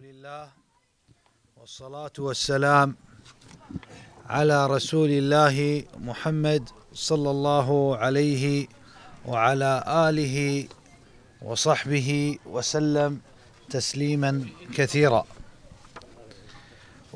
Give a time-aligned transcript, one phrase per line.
[0.00, 0.48] لله
[1.56, 2.96] والصلاة والسلام
[4.26, 8.66] على رسول الله محمد صلى الله عليه
[9.26, 10.68] وعلى آله
[11.42, 13.20] وصحبه وسلم
[13.70, 15.26] تسليما كثيرا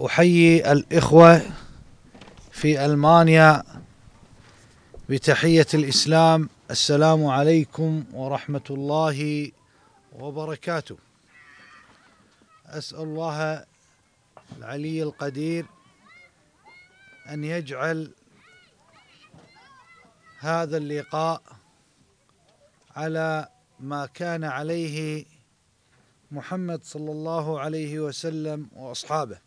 [0.07, 1.43] أحيي الإخوة
[2.53, 3.63] في ألمانيا
[5.09, 9.51] بتحية الإسلام السلام عليكم ورحمة الله
[10.21, 11.10] وبركاته
[12.71, 13.67] أسأل الله
[14.57, 15.67] العلي القدير
[17.29, 18.15] أن يجعل
[20.39, 21.43] هذا اللقاء
[22.97, 23.49] على
[23.81, 25.27] ما كان عليه
[26.31, 29.39] محمد صلى الله عليه وسلم وأصحابه.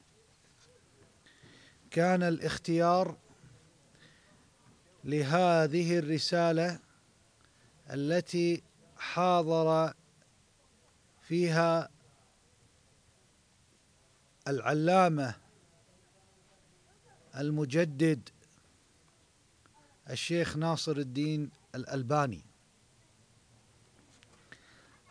[1.92, 3.17] كان الاختيار
[5.03, 6.80] لهذه الرسالة
[7.90, 8.64] التي
[8.98, 9.94] حاضر
[11.22, 11.92] فيها
[14.47, 15.35] العلامة
[17.38, 18.30] المجدد
[20.09, 22.41] الشيخ ناصر الدين الألباني.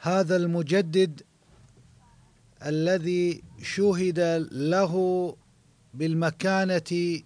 [0.00, 1.22] هذا المجدد
[2.66, 4.20] الذي شهد
[4.52, 5.36] له
[5.94, 7.20] بالمكانة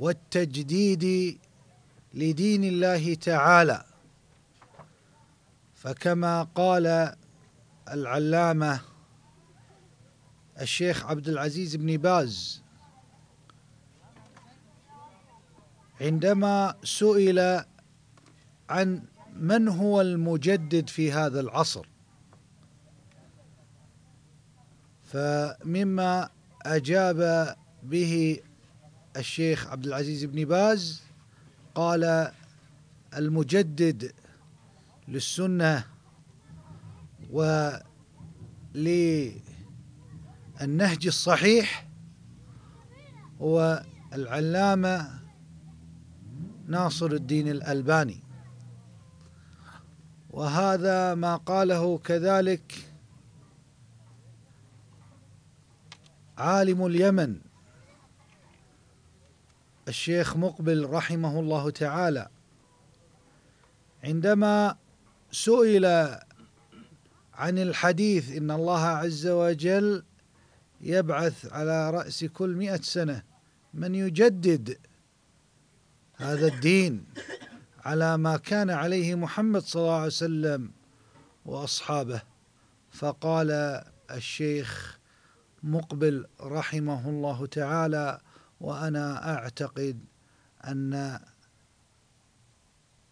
[0.00, 1.38] والتجديد
[2.14, 3.84] لدين الله تعالى.
[5.74, 7.16] فكما قال
[7.92, 8.80] العلامة
[10.60, 12.62] الشيخ عبد العزيز بن باز.
[16.00, 17.64] عندما سئل
[18.70, 19.02] عن
[19.36, 21.86] من هو المجدد في هذا العصر
[25.04, 26.28] فمما
[26.62, 28.40] أجاب به
[29.16, 31.02] الشيخ عبد العزيز بن باز
[31.74, 32.32] قال
[33.16, 34.12] المجدد
[35.08, 35.84] للسنة
[40.60, 41.88] وللنهج الصحيح
[43.40, 45.20] هو العلامة
[46.66, 48.22] ناصر الدين الألباني.
[50.30, 52.74] وهذا ما قاله كذلك
[56.38, 57.40] عالم اليمن
[59.88, 62.28] الشيخ مقبل رحمه الله تعالى.
[64.04, 64.76] عندما
[65.30, 65.86] سئل
[67.34, 70.04] عن الحديث إن الله عز وجل
[70.86, 73.22] يبعث على رأس كل مئة سنة.
[73.74, 74.78] من يجدد
[76.16, 77.04] هذا الدين
[77.84, 80.70] على ما كان عليه محمد صلى الله عليه وسلم
[81.44, 82.22] وأصحابه.
[82.90, 83.50] فقال
[84.10, 84.98] الشيخ
[85.62, 88.20] مقبل رحمه الله تعالى
[88.60, 90.04] وأنا أعتقد
[90.64, 91.20] أن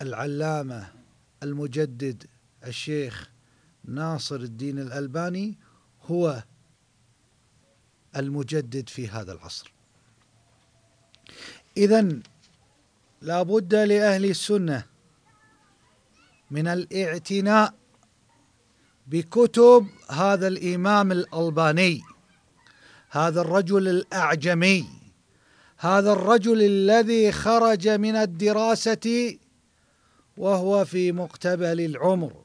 [0.03, 0.89] العلامة
[1.43, 2.25] المجدد
[2.67, 3.31] الشيخ
[3.85, 5.59] ناصر الدين الألباني
[6.03, 6.43] هو
[8.17, 9.73] المجدد في هذا العصر.
[11.77, 12.09] اذا
[13.23, 14.85] لا بد لأهل السنة
[16.51, 17.75] من الاعتناء
[19.07, 22.03] بكتب هذا الإمام الألباني
[23.11, 24.87] هذا الرجل الأعجمي
[25.79, 29.37] هذا الرجل الذي خرج من الدراسة
[30.37, 32.45] وهو في مقتبل العمر.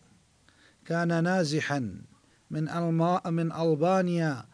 [0.85, 1.79] كان نازحا
[2.51, 2.93] من
[3.25, 4.45] من ألبانيا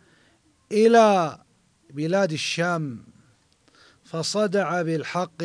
[0.72, 1.38] إلى
[1.90, 3.06] بلاد الشام
[4.03, 5.44] فصدع بالحق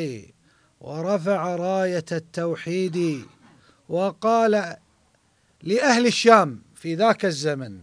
[0.80, 3.26] ورفع راية التوحيد
[3.88, 4.76] وقال
[5.62, 7.80] لأهل الشام في ذاك الزمن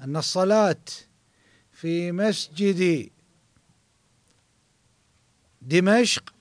[0.00, 0.84] أن الصلاة
[1.72, 3.10] في مسجد
[5.62, 6.34] دمشق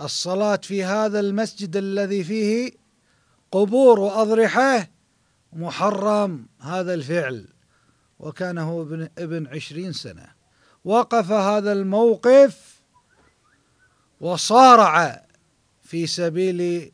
[0.00, 2.72] الصلاة في هذا المسجد الذي فيه
[3.52, 4.88] قبور وأضرحة
[5.52, 7.46] محرم هذا الفعل
[8.18, 10.26] وكان هو ابن, ابن عشرين سنة.
[10.84, 12.80] وقف هذا الموقف
[14.20, 15.24] وصارع
[15.82, 16.90] في سبيل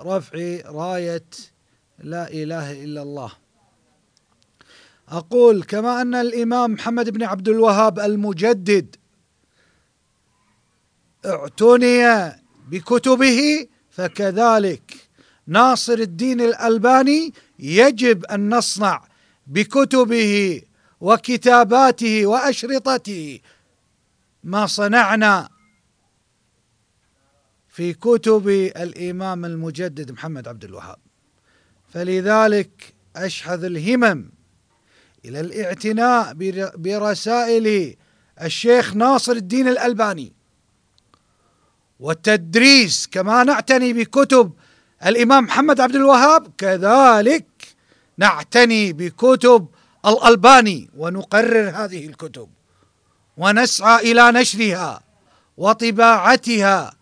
[0.00, 1.24] رفع راية
[1.98, 3.32] لا إله إلا الله.
[5.08, 8.96] أقول كما أن الإمام محمد بن عبد الوهاب المجدد
[11.26, 12.32] اعتني
[12.68, 15.08] بكتبه فكذلك
[15.46, 19.08] ناصر الدين الألباني يجب أن نصنع
[19.46, 20.62] بكتبه
[21.00, 23.40] وكتاباته وأشرطته.
[24.44, 25.48] ما صنعنا
[27.68, 30.98] في كتب الإمام المجدد محمد عبد الوهاب.
[31.88, 34.30] فلذلك اشحذ الهمم
[35.24, 36.32] إلى الاعتناء
[36.76, 37.96] برسائل
[38.42, 40.32] الشيخ ناصر الدين الألباني.
[42.00, 44.52] والتدريس كما نعتني بكتب
[45.06, 47.46] الإمام محمد عبد الوهاب كذلك
[48.18, 49.68] نعتني بكتب
[50.06, 52.48] الألباني ونقرر هذه الكتب
[53.36, 55.00] ونسعى إلى نشرها
[55.56, 56.94] وطباعتها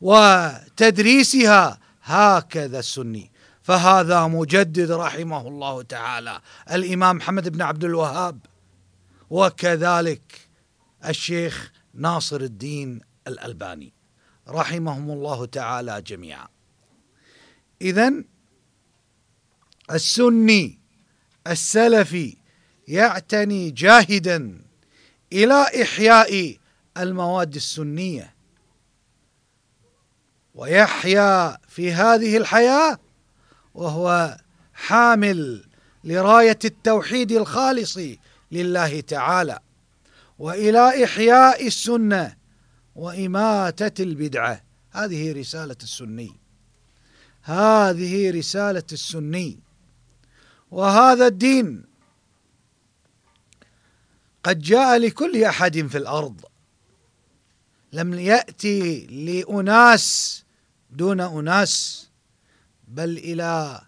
[0.00, 3.30] وتدريسها هكذا السني.
[3.62, 6.40] فهذا مجدد رحمه الله تعالى.
[6.72, 8.38] الإمام محمد بن عبد الوهاب
[9.30, 10.48] وكذلك
[11.08, 13.92] الشيخ ناصر الدين الألباني
[14.48, 16.53] رحمهم الله تعالى جميعا.
[17.82, 18.12] اذا
[19.90, 20.78] السني
[21.46, 22.36] السلفي
[22.88, 24.60] يعتني جاهدا
[25.32, 26.56] إلى إحياء
[26.98, 28.34] المواد السنية.
[30.54, 32.98] ويحيا في هذه الحياة
[33.74, 34.36] وهو
[34.74, 35.64] حامل
[36.04, 37.98] لراية التوحيد الخالص
[38.52, 39.58] لله تعالى
[40.38, 42.36] وإلى إحياء السنة
[42.96, 44.60] وإماتة البدعة.
[44.90, 46.43] هذه رسالة السني.
[47.44, 49.58] هذه رسالة السني.
[50.70, 51.84] وهذا الدين
[54.42, 56.40] قد جاء لكل أحد في الأرض.
[57.92, 60.44] لم يأتي لأناس
[60.90, 62.08] دون أناس
[62.88, 63.80] بل إلى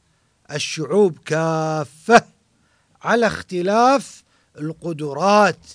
[0.52, 2.24] الشعوب كافة
[3.02, 4.24] على اختلاف
[4.58, 5.66] القدرات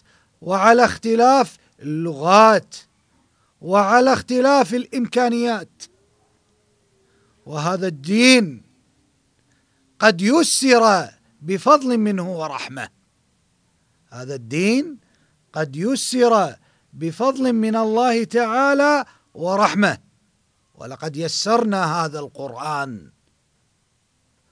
[0.41, 2.75] وعلى اختلاف اللغات
[3.61, 5.90] وعلى اختلاف الإمكانيات.
[7.45, 8.63] وهذا الدين
[9.99, 11.09] قد يسر
[11.41, 12.89] بفضل منه ورحمة.
[14.09, 14.99] هذا الدين
[15.53, 16.55] قد يسر
[16.93, 19.97] بفضل من الله تعالى ورحمة.
[20.75, 23.11] ولقد يسرنا هذا القرآن.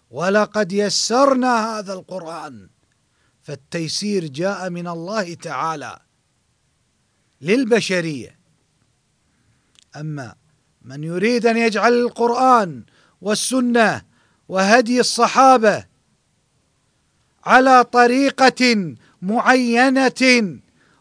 [0.09, 2.69] ولقد يسرنا هذا القرآن.
[3.41, 5.99] فالتيسير جاء من الله تعالى
[7.41, 8.39] للبشرية.
[9.95, 10.35] أما
[10.81, 12.83] من يريد أن يجعل القرآن
[13.21, 14.01] والسنة
[14.49, 15.85] وهدي الصحابة
[17.45, 20.59] على طريقة معينة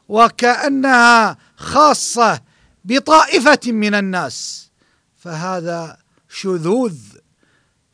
[0.09, 2.43] وكأنها خاصة
[2.85, 4.71] بطائفة من الناس
[5.17, 5.99] فهذا
[6.29, 6.99] شذوذ.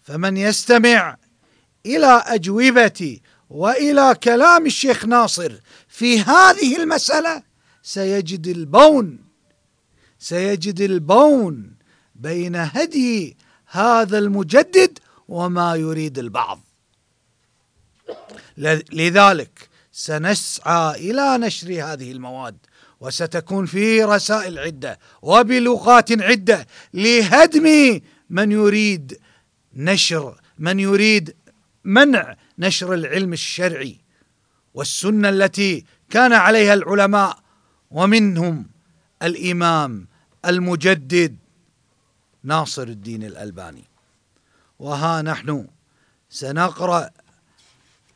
[0.03, 1.17] فمن يستمع
[1.87, 3.21] إلى أجوبة
[3.51, 5.53] وإلى كلام الشيخ ناصر
[5.89, 7.43] في هذه المسألة
[7.83, 9.19] سيجد البون
[10.19, 11.74] سيجد البون.
[12.15, 16.61] بين هدي هذا المجدد وما يريد البعض.
[18.93, 22.57] لذلك سنسعى إلى نشر هذه المواد
[23.01, 28.01] وستكون في رسائل عدة وبلغات عدة لهدم
[28.31, 29.19] من يريد
[29.75, 31.35] نشر من يريد
[31.85, 34.01] منع نشر العلم الشرعي
[34.75, 37.39] والسنة التي كان عليها العلماء
[37.91, 38.67] ومنهم
[39.23, 40.07] الإمام
[40.47, 41.37] المجدد
[42.45, 43.85] ناصر الدين الألباني.
[44.79, 45.67] وها نحن
[46.31, 47.11] سنقرأ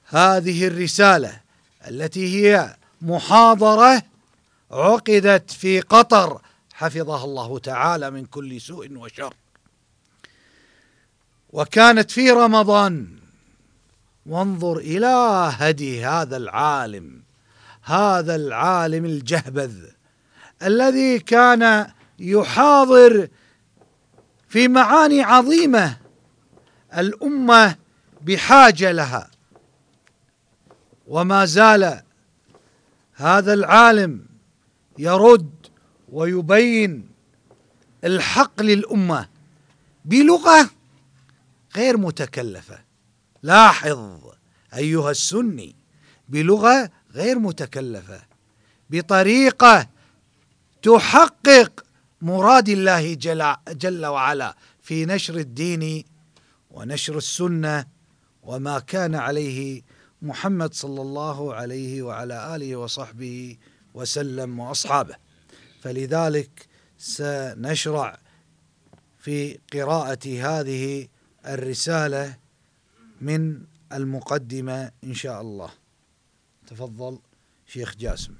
[0.06, 1.40] هذه الرسالة
[1.88, 4.02] التي هي محاضرة
[4.70, 6.40] عقدت في قطر.
[6.72, 9.34] حفظها الله تعالى من كل سوء وشر.
[11.50, 13.19] وكانت في رمضان.
[14.26, 15.06] وانظر إلى
[15.58, 17.22] هدي هذا العالم.
[17.82, 19.84] هذا العالم الجهبذ.
[20.62, 23.28] الذي كان يحاضر
[24.48, 25.98] في معاني عظيمة
[26.98, 27.76] الأمة
[28.20, 29.30] بحاجة لها.
[31.06, 32.02] وما زال
[33.14, 34.26] هذا العالم
[34.98, 35.50] يرد
[36.12, 37.08] ويبين
[38.05, 39.28] الحق للأمة
[40.05, 40.70] بلغة
[41.76, 42.78] غير متكلفة.
[43.43, 44.19] لاحظ
[44.74, 45.76] أيها السني
[46.28, 48.20] بلغة غير متكلفة
[48.90, 49.88] بطريقة
[50.82, 51.84] تحقق
[52.20, 56.05] مراد الله جل, جل وعلا في نشر الدين
[56.70, 57.87] ونشر السنة
[58.43, 59.82] وما كان عليه
[60.22, 63.56] محمد صلى الله عليه وعلى آله وصحبه
[63.94, 65.17] وسلم وأصحابه.
[65.81, 66.67] فلذلك
[66.98, 68.19] سنشرع
[69.19, 71.08] في قراءة هذه
[71.46, 72.37] الرسالة
[73.20, 73.60] من
[73.93, 75.70] المقدمة إن شاء الله.
[76.67, 77.19] تفضل
[77.67, 78.34] شيخ جاسم.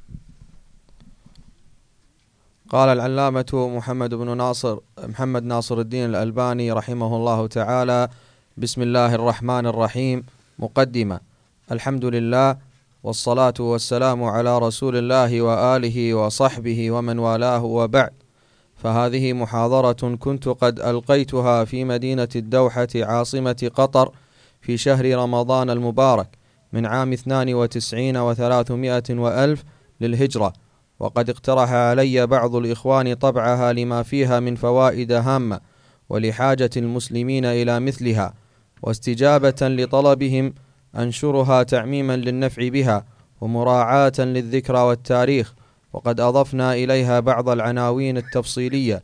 [2.71, 3.47] قال العلامة
[3.77, 8.09] محمد بن ناصر محمد ناصر الدين الألباني رحمه الله تعالى
[8.57, 10.25] بسم الله الرحمن الرحيم
[10.59, 11.21] مقدمة.
[11.73, 12.57] الحمد لله
[13.03, 18.13] والصلاة والسلام على رسول الله وآله وصحبه ومن والاه وبعد.
[18.77, 24.13] فهذه محاضرة كنت قد ألقيتها في مدينة الدوحة عاصمة قطر
[24.61, 26.29] في شهر رمضان المبارك
[26.73, 29.65] من عام 92 وثلاثمائة وألف
[30.01, 30.68] للهجرة.
[31.01, 35.61] وقد اقترح علي بعض الإخوان طبعها لما فيها من فوائد هامة
[36.09, 38.35] ولحاجة المسلمين إلى مثلها
[38.83, 40.55] واستجابة لطلبهم
[40.97, 43.05] أنشرها تعميما للنفع بها
[43.41, 45.55] ومراعاة للذكرى والتاريخ
[45.93, 49.03] وقد أضفنا إليها بعض العناوين التفصيلية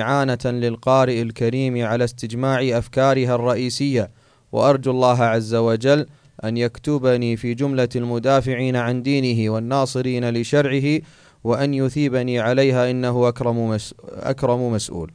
[0.00, 4.10] إعانة للقارئ الكريم على استجماع أفكارها الرئيسية
[4.52, 6.06] وأرجو الله عز وجل
[6.44, 11.00] أن يكتبني في جملة المدافعين عن دينه والناصرين لشرعه
[11.44, 15.12] وأن يثيبني عليها إنه أكرم, مس أكرم مسؤول.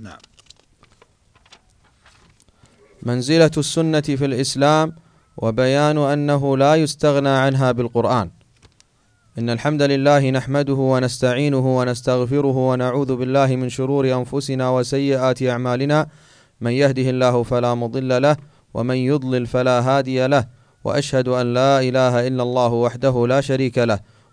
[0.00, 0.18] نعم.
[3.02, 4.96] منزلة السنة في الإسلام
[5.36, 8.30] وبيان أنه لا يستغنى عنها بالقرآن.
[9.38, 16.06] إن الحمد لله نحمده ونستعينه ونستغفره ونعوذ بالله من شرور أنفسنا وسيئات أعمالنا.
[16.62, 18.36] من يهده الله فلا مضل له
[18.74, 20.46] ومن يضلل فلا هادي له
[20.84, 24.00] وأشهد أن لا إله إلا الله وحده لا شريك له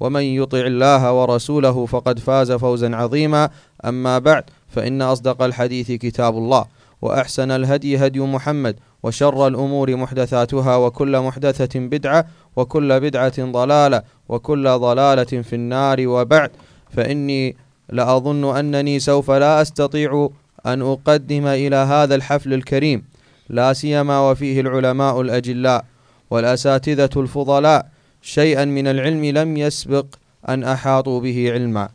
[0.00, 3.50] ومن يطع الله ورسوله فقد فاز فوزا عظيما.
[3.84, 6.64] أما بعد فإن أصدق الحديث كتاب الله
[7.02, 12.26] وأحسن الهدي هدي محمد وشر الأمور محدثاتها وكل محدثة بدعة
[12.56, 16.08] وكل بدعة ضلالة وكل ضلالة في النار.
[16.08, 16.50] وبعد
[16.90, 17.56] فإني
[17.90, 20.30] لأظن أنني سوف لا أستطيع
[20.66, 23.04] أن أقدم إلى هذا الحفل الكريم
[23.48, 25.84] لا سيما وفيه العلماء الأجلاء
[26.30, 27.86] والأساتذة الفضلاء
[28.22, 30.06] شيئا من العلم لم يسبق
[30.48, 31.88] أن أحاطوا به علما.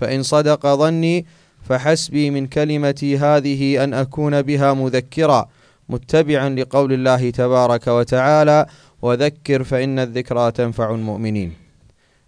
[0.00, 1.26] فإن صدق ظني
[1.68, 5.48] فحسبي من كلمتي هذه أن أكون بها مذكرا
[5.88, 8.66] متبعا لقول الله تبارك وتعالى
[9.02, 11.52] وذكر فإن الذكرى تنفع المؤمنين.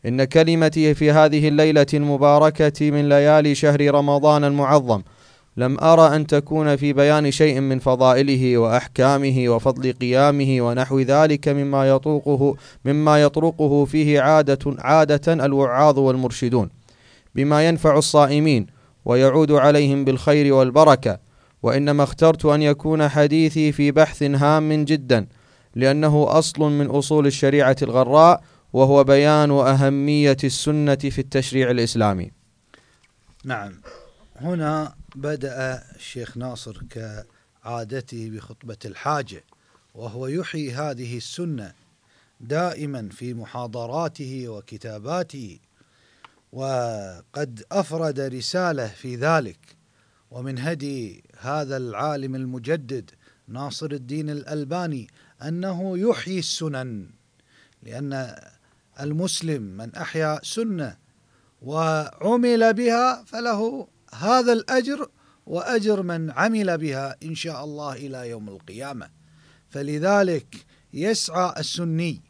[0.07, 5.03] إن كلمتي في هذه الليلة المباركة من ليالي شهر رمضان المعظم
[5.57, 11.89] لم أرى أن تكون في بيان شيء من فضائله وأحكامه وفضل قيامه ونحو ذلك مما
[11.89, 16.71] يطوقه مما يطرقه فيه عادة عادة الوعاظ والمرشدون.
[17.35, 18.67] بما ينفع الصائمين
[19.05, 21.19] ويعود عليهم بالخير والبركة
[21.63, 25.27] وإنما اخترت أن يكون حديثي في بحث هام جدا
[25.75, 28.43] لأنه أصل من أصول الشريعة الغراء
[28.73, 32.31] وهو بيان أهمية السنة في التشريع الإسلامي.
[33.45, 33.73] نعم.
[34.37, 39.45] هنا بدأ الشيخ ناصر كعادته بخطبة الحاجة
[39.95, 41.73] وهو يحيي هذه السنة
[42.41, 45.59] دائما في محاضراته وكتاباته
[46.53, 49.59] وقد أفرد رسالة في ذلك
[50.31, 53.11] ومن هدي هذا العالم المجدد
[53.49, 55.09] ناصر الدين الألباني
[55.43, 57.07] أنه يحيي السنن
[57.83, 58.37] لأن
[59.01, 60.97] المسلم من أحيا سنة
[61.63, 65.09] وعمل بها فله هذا الأجر
[65.47, 69.11] وأجر من عمل بها إن شاء الله إلى يوم القيامة.
[69.71, 70.57] فلذلك
[70.95, 72.23] يسعى السني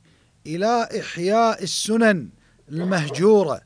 [0.47, 2.29] إلى إحياء السنن
[2.69, 3.61] المهجورة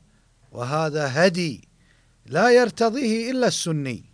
[0.53, 1.69] وهذا هدي
[2.27, 4.05] لا يرتضيه إلا السني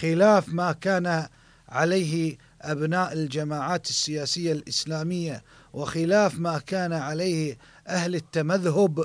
[0.00, 1.28] خلاف ما كان
[1.68, 5.42] عليه أبناء الجماعات السياسية الإسلامية
[5.72, 9.04] وخلاف ما كان عليه أهل التمذهب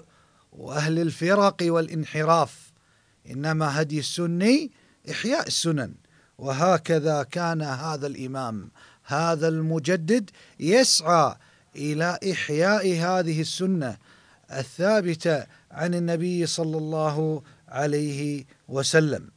[0.51, 2.66] وأهل الفرق والانحراف.
[3.31, 4.71] إنما هدي السني
[5.11, 5.93] إحياء السنن.
[6.37, 8.71] وهكذا كان هذا الإمام
[9.03, 10.29] هذا المجدد
[10.59, 11.35] يسعى
[11.75, 13.97] إلى إحياء هذه السنة
[14.51, 19.29] الثابتة عن النبي صلى الله عليه وسلم.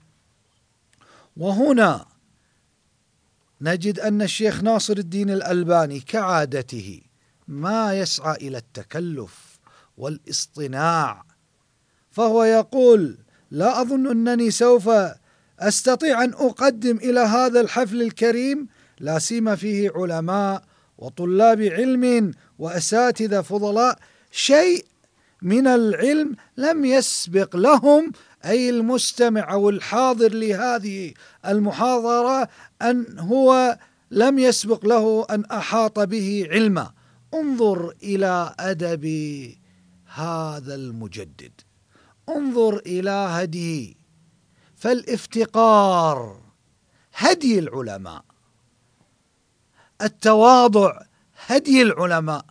[1.37, 2.06] وهنا
[3.61, 7.00] نجد أن الشيخ ناصر الدين الألباني كعادته
[7.49, 9.59] ما يسعى إلى التكلف
[9.97, 11.25] والإصطناع
[12.11, 13.18] فهو يقول
[13.50, 14.90] لا أظن أنني سوف
[15.61, 18.69] أستطيع أن أقدم إلى هذا الحفل الكريم
[19.00, 20.62] لا سيما فيه علماء
[20.99, 23.99] وطلاب علم وأساتذة فضلاء.
[24.30, 24.85] شيء
[25.42, 28.12] من العلم لم يسبق لهم
[28.45, 31.12] أي المستمع أو الحاضر لهذه
[31.47, 32.49] المحاضرة
[32.83, 33.78] أن هو
[34.11, 36.92] لم يسبق له أن أحاط به علما.
[37.35, 39.04] انظر إلى أدب
[40.14, 41.52] هذا المجدد.
[42.37, 43.96] انظر إلى هدي.
[44.76, 46.40] فالافتقار
[47.14, 48.25] هدي العلماء.
[50.02, 51.00] التواضع
[51.46, 52.44] هدي العلماء.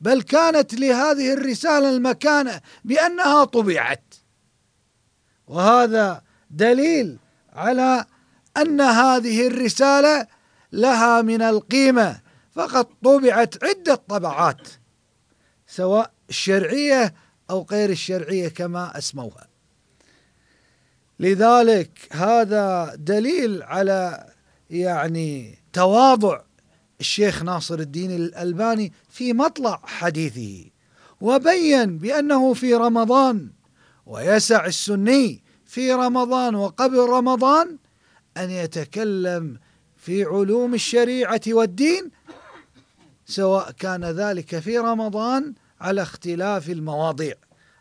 [0.00, 4.14] بل كانت لهذه الرسالة المكانه بأنها طبعت.
[5.46, 7.18] وهذا دليل
[7.52, 8.04] على
[8.56, 10.26] أن هذه الرسالة
[10.72, 12.20] لها من القيمة
[12.52, 14.68] فقد طبعت عدة طبعات
[15.66, 17.14] سواء الشرعية
[17.50, 19.48] أو غير الشرعية كما أسموها.
[21.20, 24.26] لذلك هذا دليل على
[24.70, 26.40] يعني تواضع
[27.00, 30.64] الشيخ ناصر الدين الألباني في مطلع حديثه
[31.20, 33.50] وبين بأنه في رمضان
[34.06, 37.78] ويسع السني في رمضان وقبل رمضان
[38.36, 39.58] أن يتكلم
[39.96, 42.10] في علوم الشريعة والدين
[43.26, 47.34] سواء كان ذلك في رمضان على اختلاف المواضيع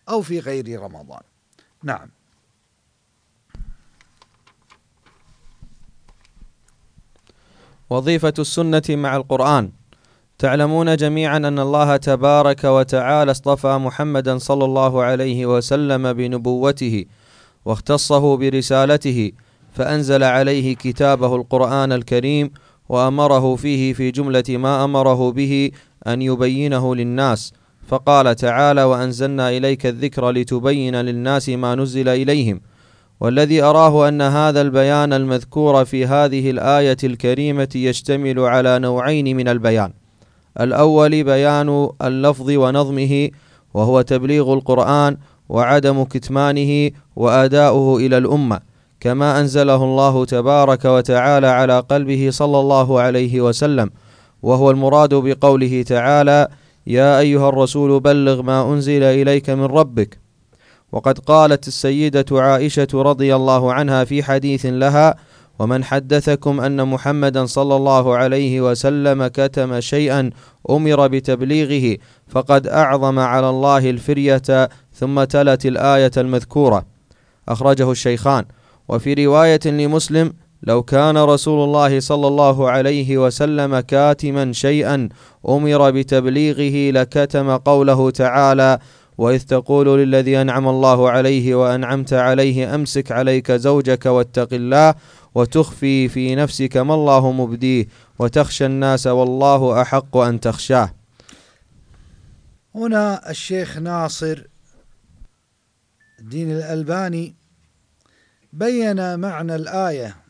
[0.09, 1.21] أو في غير رمضان.
[1.83, 2.09] نعم.
[7.89, 9.71] وظيفة السنة مع القرآن.
[10.37, 17.05] تعلمون جميعا أن الله تبارك وتعالى اصطفى محمدا صلى الله عليه وسلم بنبوته
[17.65, 19.31] واختصه برسالته
[19.73, 22.51] فأنزل عليه كتابه القرآن الكريم
[22.89, 25.71] وأمره فيه في جملة ما أمره به
[26.07, 27.53] أن يبينه للناس.
[27.87, 32.61] فقال تعالى وأنزلنا إليك الذكر لتبين للناس ما نزل إليهم
[33.19, 39.93] والذي أراه أن هذا البيان المذكور في هذه الآية الكريمة يشتمل على نوعين من البيان.
[40.59, 43.29] الأول بيان اللفظ ونظمه
[43.73, 45.17] وهو تبليغ القرآن
[45.49, 48.59] وعدم كتمانه وأداؤه إلى الأمة
[48.99, 53.89] كما أنزله الله تبارك وتعالى على قلبه صلى الله عليه وسلم
[54.43, 56.47] وهو المراد بقوله تعالى
[56.87, 60.19] يا أيها الرسول بلغ ما أنزل إليك من ربك.
[60.91, 65.15] وقد قالت السيدة عائشة رضي الله عنها في حديث لها
[65.59, 70.29] ومن حدثكم أن محمدا صلى الله عليه وسلم كتم شيئا
[70.69, 71.97] أمر بتبليغه
[72.27, 76.85] فقد أعظم على الله الفرية ثم تلت الآية المذكورة
[77.49, 78.45] أخرجه الشيخان.
[78.89, 85.09] وفي رواية لمسلم لو كان رسول الله صلى الله عليه وسلم كاتما شيئا
[85.49, 88.79] أمر بتبليغه لكتم قوله تعالى
[89.17, 94.95] وإذ تقول للذي أنعم الله عليه وأنعمت عليه أمسك عليك زوجك واتق الله
[95.35, 97.87] وتخفي في نفسك ما الله مبديه
[98.19, 100.93] وتخشى الناس والله أحق أن تخشاه.
[102.75, 104.43] هنا الشيخ ناصر
[106.19, 107.35] الدين الألباني
[108.53, 110.22] بين معنى الآية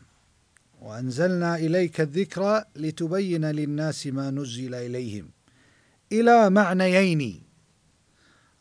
[0.84, 5.30] وأنزلنا إليك الذكر لتبين للناس ما نزل إليهم.
[6.12, 7.42] إلى معنيين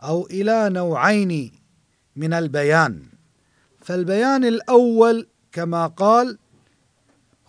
[0.03, 1.51] أو إلى نوعين
[2.15, 3.03] من البيان.
[3.81, 6.37] فالبيان الأول كما قال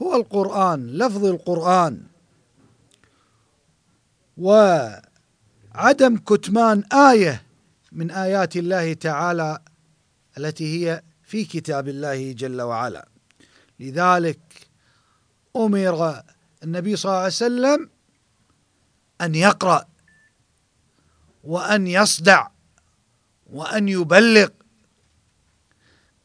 [0.02, 2.02] هو القرآن لفظ القرآن.
[4.37, 7.42] وعدم كتمان آية
[7.92, 9.58] من آيات الله تعالى
[10.38, 13.08] التي هي في كتاب الله جل وعلا.
[13.80, 14.38] لذلك
[15.56, 16.22] أمر
[16.62, 17.90] النبي صلى الله عليه وسلم
[19.20, 19.84] أن يقرأ
[21.44, 22.48] وأن يصدع
[23.52, 24.48] وأن يبلغ.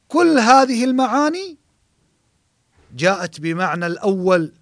[0.07, 1.57] كل هذه المعاني
[2.95, 4.53] جاءت بمعنى الأول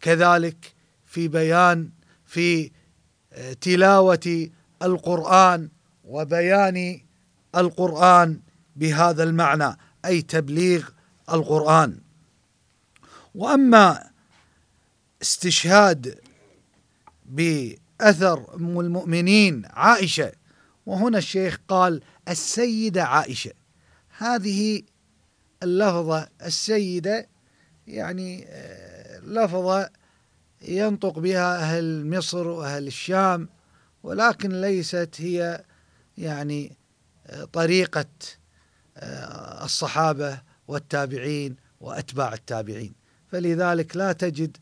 [0.00, 0.74] كذلك
[1.06, 1.90] في بيان
[2.26, 2.70] في
[3.60, 4.50] تلاوة
[4.82, 5.68] القرآن
[6.04, 7.00] وبيان
[7.56, 8.40] القرآن
[8.76, 10.88] بهذا المعنى أي تبليغ
[11.32, 12.03] القرآن.
[13.34, 14.10] وأما
[15.22, 16.18] استشهاد
[17.26, 20.32] بأثر أم المؤمنين عائشة
[20.86, 23.52] وهنا الشيخ قال السيدة عائشة.
[24.18, 24.82] هذه
[25.62, 27.28] اللفظة السيدة
[27.86, 29.90] يعني آه، لفظة
[30.62, 33.48] ينطق بها أهل مصر وأهل الشام
[34.02, 35.64] ولكن ليست هي
[36.18, 36.76] يعني
[37.26, 38.06] آه، طريقة
[38.96, 43.03] آه، الصحابة والتابعين وأتباع التابعين.
[43.34, 44.56] فلذلك لا تجد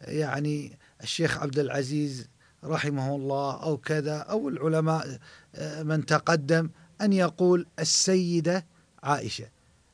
[0.00, 2.28] يعني الشيخ عبد العزيز
[2.64, 5.18] رحمه الله أو كذا أو العلماء
[5.54, 8.66] آه، من تقدم أن يقول السيدة
[9.02, 9.46] عائشة.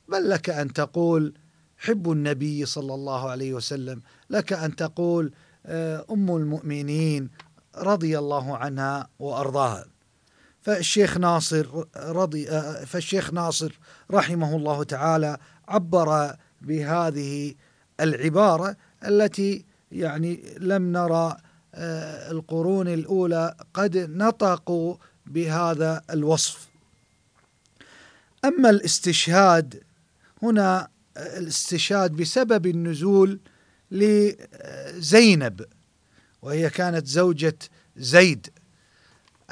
[0.09, 1.35] بل لك أن تقول
[1.79, 5.33] حب النبي صلى الله عليه وسلم لك أن تقول
[5.67, 7.31] آه، أم المؤمنين
[7.77, 9.85] رضي الله عنها وأرضاها.
[10.63, 13.79] فالشيخ ناصر رضي آه، فالشيخ ناصر
[14.11, 17.55] رحمه الله تعالى عبر بهذه
[18.01, 21.37] العبارة التي يعني لم نرى
[21.75, 26.69] آه، القرون الأولى قد نطقوا بهذا الوصف.
[28.45, 29.83] أما الاستشهاد
[30.43, 33.41] هنا آه، الاستشهاد بسبب النزول
[33.91, 35.65] لزينب
[36.43, 37.59] وهي كانت زوجة
[37.97, 38.49] زيد.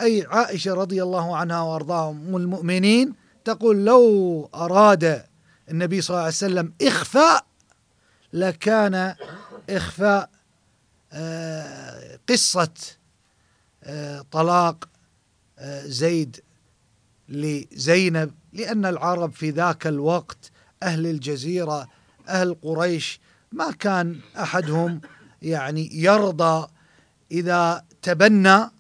[0.01, 5.25] أي عائشة رضي الله عنها وأرضاها أم المؤمنين تقول لو أراد
[5.71, 7.47] النبي صلى الله عليه وسلم إخفاء
[8.35, 9.15] لكان
[9.71, 10.31] إخفاء
[11.13, 12.73] آه، قصة
[13.85, 14.89] آه، طلاق
[15.85, 16.41] زيد
[17.29, 20.51] لزينب لأن العرب في ذاك الوقت
[20.83, 21.89] أهل الجزيرة
[22.29, 23.21] أهل قريش
[23.53, 25.01] ما كان أحدهم
[25.43, 26.69] يعني يرضى
[27.33, 28.71] إذا تبنى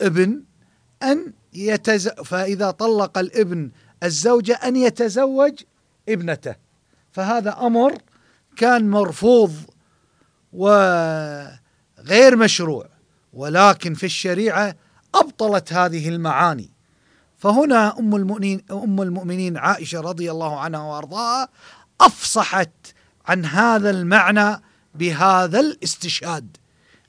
[0.00, 0.42] ابن
[1.02, 2.08] أن يتز...
[2.08, 3.70] فإذا طلق الابن
[4.02, 5.60] الزوجة أن يتزوج
[6.08, 6.65] ابنته.
[7.16, 7.98] فهذا أمر
[8.56, 9.54] كان مرفوض
[10.52, 12.88] وغير مشروع
[13.32, 14.74] ولكن في الشريعة
[15.14, 16.70] أبطلت هذه المعاني.
[17.36, 21.48] فهنا أم المؤمنين أم المؤمنين عائشة رضي الله عنها وأرضاها
[22.00, 22.70] أفصحت
[23.26, 24.62] عن هذا المعنى
[24.94, 26.56] بهذا الاستشهاد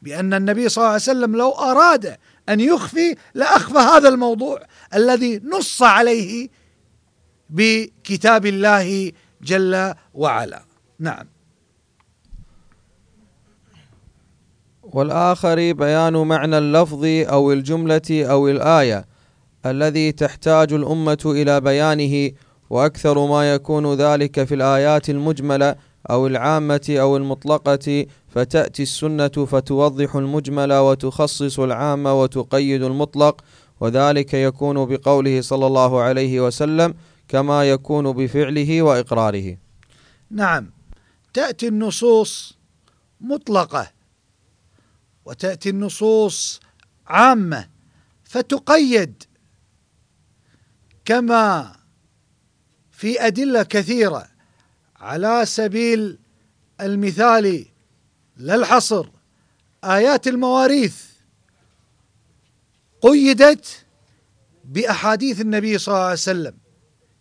[0.02, 2.18] بأن النبي صلى الله عليه وسلم لو أراد
[2.50, 4.62] أن يخفي لأخفى هذا الموضوع
[4.94, 6.50] الذي نص عليه
[7.50, 10.62] بكتاب الله جل وعلا.
[11.00, 11.28] نعم.
[14.84, 19.06] والآخر بيان معنى اللفظ أو الجملة أو الآية
[19.66, 22.32] الذي تحتاج الأمة إلى بيانه
[22.70, 25.76] وأكثر ما يكون ذلك في الآيات المجملة
[26.10, 33.42] أو العامة أو المطلقة فتأتي السنة فتوضح المجمل وتخصص العام وتقيد المطلق
[33.80, 36.94] وذلك يكون بقوله صلى الله عليه وسلم
[37.28, 39.58] كما يكون بفعله وإقراره.
[40.32, 40.72] نعم.
[41.34, 42.58] تأتي النصوص
[43.22, 43.92] مطلقة
[45.26, 46.60] وتأتي النصوص
[47.08, 47.70] عامة
[48.24, 49.24] فتقيد
[51.06, 51.76] كما
[52.92, 54.28] في أدلة كثيرة
[54.96, 56.20] على سبيل
[56.82, 57.66] المثال
[58.38, 59.10] لا الحصر
[59.84, 61.04] آيات المواريث
[63.02, 63.86] قيدت
[64.66, 66.67] بأحاديث النبي صلى الله عليه وسلم.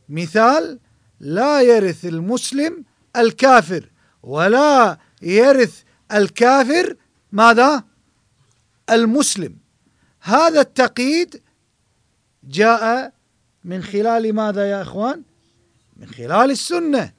[0.08, 0.78] مثال
[1.20, 2.84] لا يرث المسلم
[3.16, 3.90] الكافر
[4.22, 6.96] ولا يرث الكافر
[7.32, 7.84] ماذا؟
[8.90, 9.56] المسلم.
[10.20, 11.42] هذا التقييد
[12.44, 13.12] جاء
[13.64, 15.22] من خلال ماذا يا إخوان؟
[15.96, 17.12] من خلال السنة.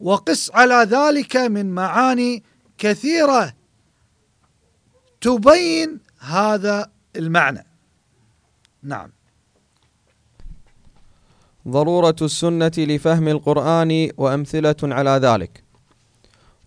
[0.00, 2.44] وقس على ذلك من معاني
[2.78, 3.54] كثيرة
[5.20, 7.66] تبين هذا المعنى.
[8.82, 9.13] نعم.
[11.68, 15.62] ضرورة السنة لفهم القرآن وأمثلة على ذلك.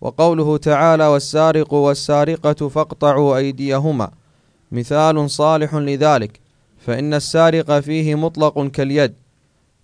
[0.01, 4.11] وقوله تعالى والسارق والسارقة فاقطعوا أيديهما
[4.71, 6.39] مثال صالح لذلك.
[6.85, 9.13] فإن السارق فيه مطلق كاليد.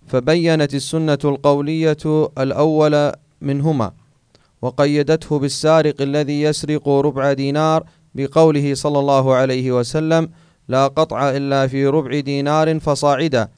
[0.06, 3.92] فبينت السنة القولية الأول منهما
[4.62, 10.30] وقيدته بالسارق الذي يسرق ربع دينار بقوله صلى الله عليه وسلم
[10.68, 13.48] لا قطع إلا في ربع دينار فصاعدا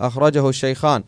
[0.00, 1.02] أخرجه الشيخان.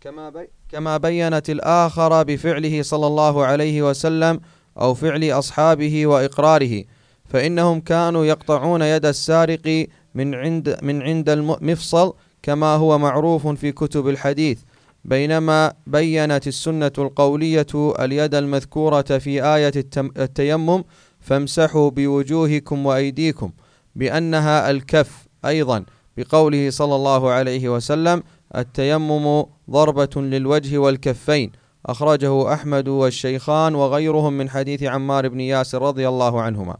[0.00, 4.40] كما بي كما بينت الآخر بفعله صلى الله عليه وسلم
[4.80, 6.84] أو فعل أصحابه وإقراره
[7.24, 14.08] فإنهم كانوا يقطعون يد السارق من عند من عند المفصل كما هو معروف في كتب
[14.08, 14.58] الحديث
[15.04, 20.84] بينما بينت السنة القولية اليد المذكورة في آية التيمم
[21.20, 23.50] فامسحوا بوجوهكم وأيديكم
[23.96, 25.84] بأنها الكف أيضا
[26.16, 28.22] بقوله صلى الله عليه وسلم
[28.56, 31.52] التيمم ضربة للوجه والكفين
[31.86, 36.76] أخرجه أحمد والشيخان وغيرهم من حديث عمار بن ياسر رضي الله عنهما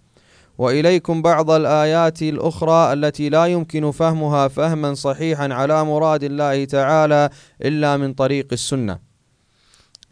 [0.58, 7.30] وإليكم بعض الآيات الأخرى التي لا يمكن فهمها فهما صحيحا على مراد الله تعالى
[7.62, 8.98] إلا من طريق السنة.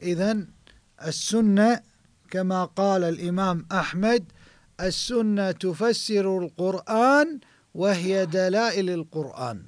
[0.03, 0.47] اذا
[1.07, 1.81] السنة
[2.31, 4.25] كما قال الإمام أحمد
[4.81, 7.41] السنة تفسر القرآن
[7.75, 9.63] وهي دلائل القرآن.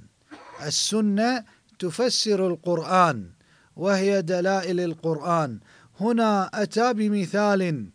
[0.66, 1.44] السنة
[1.78, 3.30] تفسر القرآن
[3.76, 5.60] وهي دلائل القرآن.
[6.00, 7.90] هنا أتى بمثال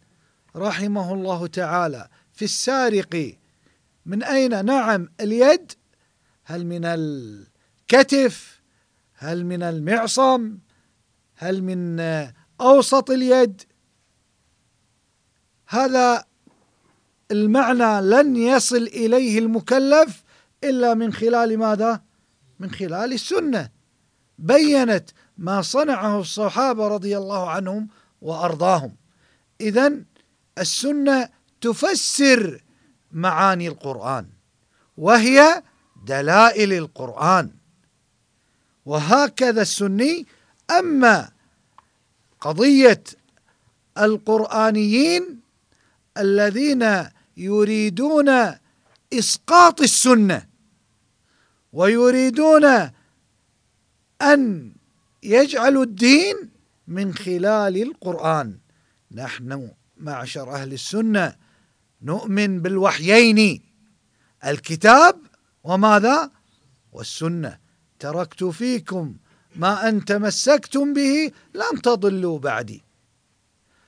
[0.56, 3.38] رحمه الله تعالى في السارق.
[4.06, 5.72] من أين؟ نعم اليد.
[6.44, 8.62] هل من الكتف؟
[9.14, 10.58] هل من المعصم؟
[11.36, 12.00] هل من
[12.62, 13.62] أوسط اليد؟
[15.68, 16.26] هذا
[17.32, 20.24] المعنى لن يصل إليه المكلف
[20.64, 22.02] إلا من خلال ماذا؟
[22.60, 23.70] من خلال السنة
[24.40, 27.88] بينت ما صنعه الصحابة رضي الله عنهم
[28.22, 28.96] وأرضاهم.
[29.62, 29.94] إذا
[30.58, 31.30] السنة
[31.62, 32.64] تفسر
[33.12, 34.30] معاني القرآن
[34.98, 35.64] وهي
[36.06, 37.52] دلائل القرآن.
[38.86, 40.26] وهكذا السني
[40.72, 41.32] أما
[42.42, 43.04] قضية
[43.98, 45.40] القرآنيين
[46.18, 47.06] الذين
[47.38, 48.30] يريدون
[49.14, 50.49] إسقاط السنة
[51.74, 52.66] ويريدون
[54.22, 54.72] أن
[55.24, 56.50] يجعلوا الدين
[56.88, 58.58] من خلال القرآن.
[59.12, 61.36] نحن معشر أهل السنة
[62.02, 63.62] نؤمن بالوحيين
[64.46, 65.16] الكتاب
[65.64, 66.32] وماذا؟
[66.92, 67.58] والسنة.
[68.00, 69.16] تركت فيكم
[69.56, 72.84] ما أن تمسكتم به لن تضلوا بعدي.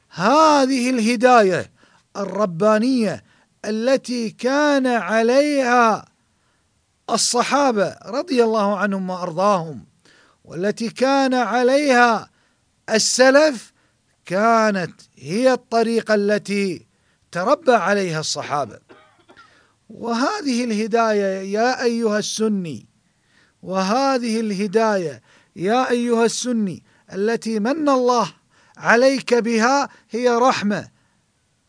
[0.10, 1.72] هذه الهداية
[2.18, 3.24] الربانية
[3.66, 6.11] التي كان عليها
[7.14, 9.86] الصحابة رضي الله عنهم وأرضاهم
[10.46, 12.30] والتي كان عليها
[12.90, 13.74] السلف
[14.26, 16.88] كانت هي الطريقة التي
[17.32, 18.80] تربى عليها الصحابة.
[19.90, 22.88] وهذه الهداية يا أيها السني
[23.64, 25.22] وهذه الهداية
[25.56, 28.34] يا أيها السني التي من الله
[28.78, 30.90] عليك بها هي رحمة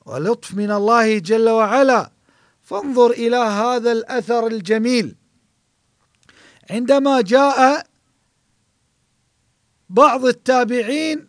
[0.06, 2.10] ولطف من الله جل وعلا.
[2.62, 5.16] فانظر إلى هذا الأثر الجميل.
[6.70, 7.86] عندما جاء
[9.88, 11.28] بعض التابعين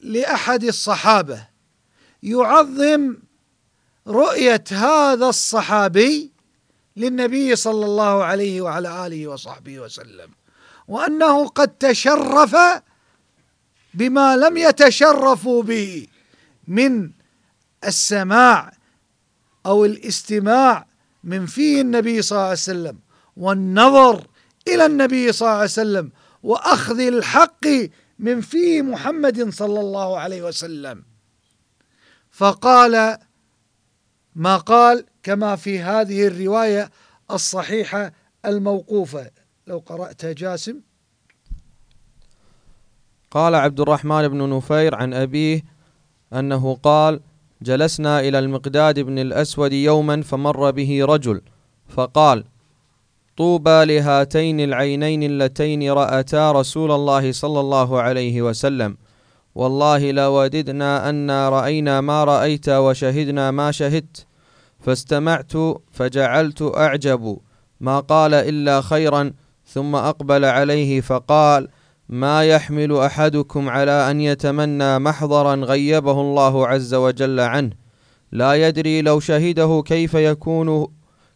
[0.00, 1.46] لأحد الصحابة
[2.22, 3.16] يعظم
[4.06, 6.32] رؤية هذا الصحابي
[6.96, 10.30] للنبي صلى الله عليه وعلى آله وصحبه وسلم
[10.88, 12.56] وأنه قد تشرف
[13.94, 16.06] بما لم يتشرفوا به
[16.68, 17.10] من
[17.84, 18.72] السماع
[19.66, 20.86] أو الاستماع
[21.24, 22.98] من فيه النبي صلى الله عليه وسلم
[23.36, 24.26] والنظر
[24.74, 27.66] إلى النبي صلى الله عليه وسلم وأخذ الحق
[28.18, 31.04] من في محمد صلى الله عليه وسلم.
[32.30, 33.18] فقال
[34.34, 36.90] ما قال كما في هذه الرواية
[37.30, 38.12] الصحيحة
[38.44, 39.30] الموقوفة.
[39.66, 40.80] لو قرأت جاسم.
[43.30, 45.64] قال عبد الرحمن بن نفير عن أبيه
[46.32, 47.20] أنه قال
[47.62, 51.40] جلسنا إلى المقداد بن الأسود يوما فمر به رجل
[51.88, 52.44] فقال
[53.38, 58.96] طوبى لهاتين العينين اللتين رأتا رسول الله صلى الله عليه وسلم.
[59.54, 64.26] والله لوددنا أنا رأينا ما رأيت وشهدنا ما شهدت.
[64.80, 65.52] فاستمعت
[65.92, 67.38] فجعلت أعجب.
[67.80, 69.32] ما قال إلا خيرا
[69.66, 71.68] ثم أقبل عليه فقال
[72.08, 77.70] ما يحمل أحدكم على أن يتمنى محضرا غيبه الله عز وجل عنه.
[78.32, 80.86] لا يدري لو شهده كيف يكون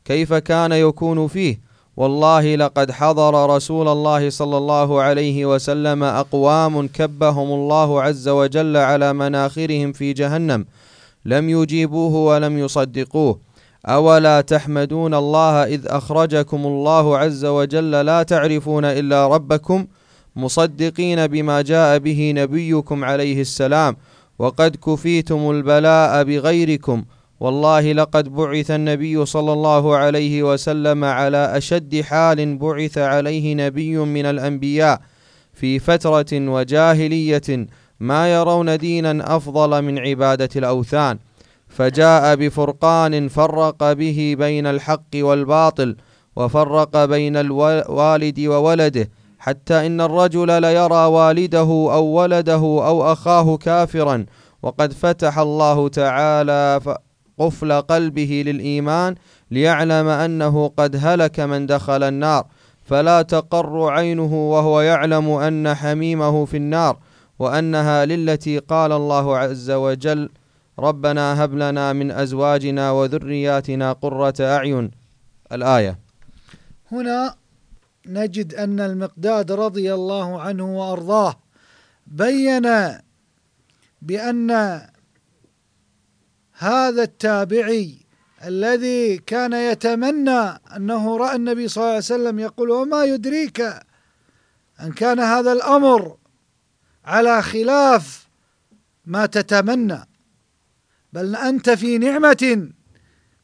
[0.04, 1.71] كيف كان يكون فيه.
[1.96, 9.12] والله لقد حضر رسول الله صلى الله عليه وسلم أقوام كبهم الله عز وجل على
[9.12, 10.66] مناخرهم في جهنم.
[11.24, 13.38] لم يجيبوه ولم يصدقوه.
[13.86, 19.86] أولا تحمدون الله إذ أخرجكم الله عز وجل لا تعرفون إلا ربكم
[20.36, 23.96] مصدقين بما جاء به نبيكم عليه السلام.
[24.38, 27.04] وقد كفيتم البلاء بغيركم.
[27.42, 34.26] والله لقد بعث النبي صلى الله عليه وسلم على أشد حال بعث عليه نبي من
[34.26, 35.00] الأنبياء
[35.52, 37.66] في فترة وجاهلية
[38.00, 41.18] ما يرون دينا أفضل من عبادة الأوثان
[41.68, 45.96] فجاء بفرقان فرق به بين الحق والباطل
[46.36, 54.26] وفرق بين الوالد وولده حتى إن الرجل ليرى والده أو ولده أو أخاه كافرا
[54.62, 56.80] وقد فتح الله تعالى
[57.46, 59.14] قفل قلبه للإيمان
[59.50, 62.46] ليعلم أنه قد هلك من دخل النار.
[62.84, 66.98] فلا تقر عينه وهو يعلم أن حميمه في النار
[67.38, 70.30] وأنها للتي قال الله عز وجل
[70.78, 74.90] ربنا هب لنا من أزواجنا وذرياتنا قرة أعين
[75.52, 75.98] الآية.
[76.92, 77.34] هنا
[78.06, 81.34] نجد أن المقداد رضي الله عنه وأرضاه
[82.06, 82.68] بين
[84.02, 84.80] بأن
[86.62, 87.98] هذا التابعي
[88.44, 90.40] الذي كان يتمنى
[90.76, 93.60] أنه رأى النبي صلى الله عليه وسلم يقول وما يدريك
[94.80, 96.16] أن كان هذا الأمر
[97.04, 98.28] على خلاف
[99.04, 100.08] ما تتمنى
[101.12, 102.68] بل أنت في نعمة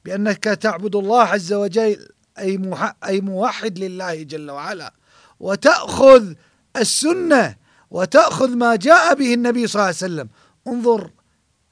[0.05, 2.73] بأنك تعبد الله عز وجل أي
[3.05, 4.95] أي موحد لله جل وعلا
[5.41, 6.35] وتأخذ
[6.77, 7.57] السنة
[7.91, 10.29] وتأخذ ما جاء به النبي صلى الله عليه وسلم.
[10.67, 11.11] انظر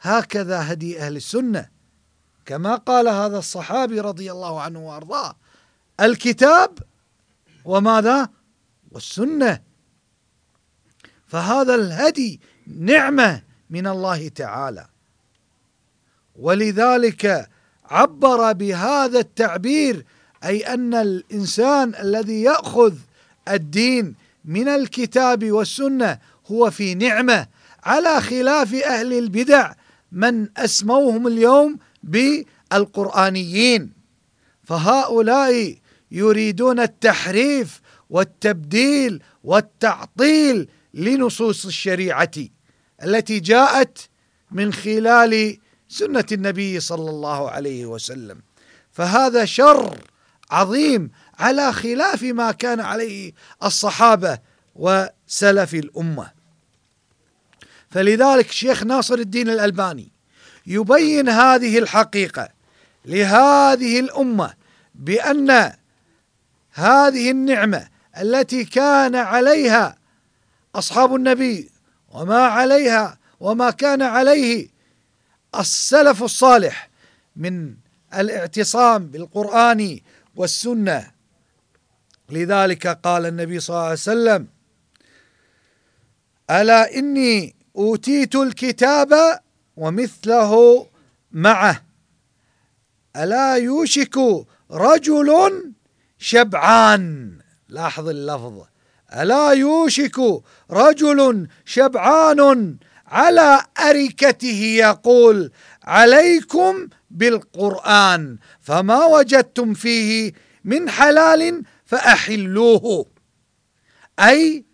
[0.00, 1.68] هكذا هدي أهل السنة.
[2.46, 5.36] كما قال هذا الصحابي رضي الله عنه وأرضاه
[6.00, 6.78] الكتاب
[7.64, 8.28] وماذا؟
[8.90, 9.62] والسنة.
[11.26, 14.86] فهذا الهدي نعمة من الله تعالى.
[16.36, 17.48] ولذلك
[17.84, 20.04] عبر بهذا التعبير
[20.44, 22.94] أي أن الإنسان الذي يأخذ
[23.48, 27.46] الدين من الكتاب والسنة هو في نعمة
[27.84, 29.72] على خلاف أهل البدع
[30.16, 33.92] من أسموهم اليوم بالقرآنيين.
[34.62, 35.76] فهؤلاء
[36.10, 42.30] يريدون التحريف والتبديل والتعطيل لنصوص الشريعة
[43.04, 43.98] التي جاءت
[44.50, 48.42] من خلال سنة النبي صلى الله عليه وسلم.
[48.90, 49.98] فهذا شر
[50.50, 54.38] عظيم على خلاف ما كان عليه الصحابة
[54.74, 56.35] وسلف الأمة.
[57.96, 60.12] فلذلك الشيخ ناصر الدين الألباني
[60.66, 62.48] يبين هذه الحقيقة
[63.04, 64.54] لهذه الأمة
[64.94, 65.72] بأن
[66.72, 67.88] هذه النعمة
[68.20, 69.96] التي كان عليها
[70.74, 71.70] أصحاب النبي
[72.08, 74.68] وما عليها وما كان عليه
[75.58, 76.90] السلف الصالح
[77.36, 77.74] من
[78.14, 80.00] الاعتصام بالقرآن
[80.36, 81.10] والسنة.
[82.30, 84.48] لذلك قال النبي صلى الله عليه وسلم
[86.50, 89.40] ألا إني أوتيت الكتاب
[89.76, 90.86] ومثله
[91.32, 91.82] معه.
[93.16, 94.18] ألا يوشك
[94.70, 95.30] رجل
[96.18, 98.62] شبعان؟ لاحظ اللفظ.
[99.16, 100.18] ألا يوشك
[100.70, 110.32] رجل شبعان على أركته يقول عليكم بالقرآن فما وجدتم فيه
[110.64, 113.06] من حلال فأحلوه.
[114.20, 114.64] أي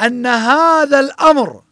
[0.00, 1.62] أن هذا الأمر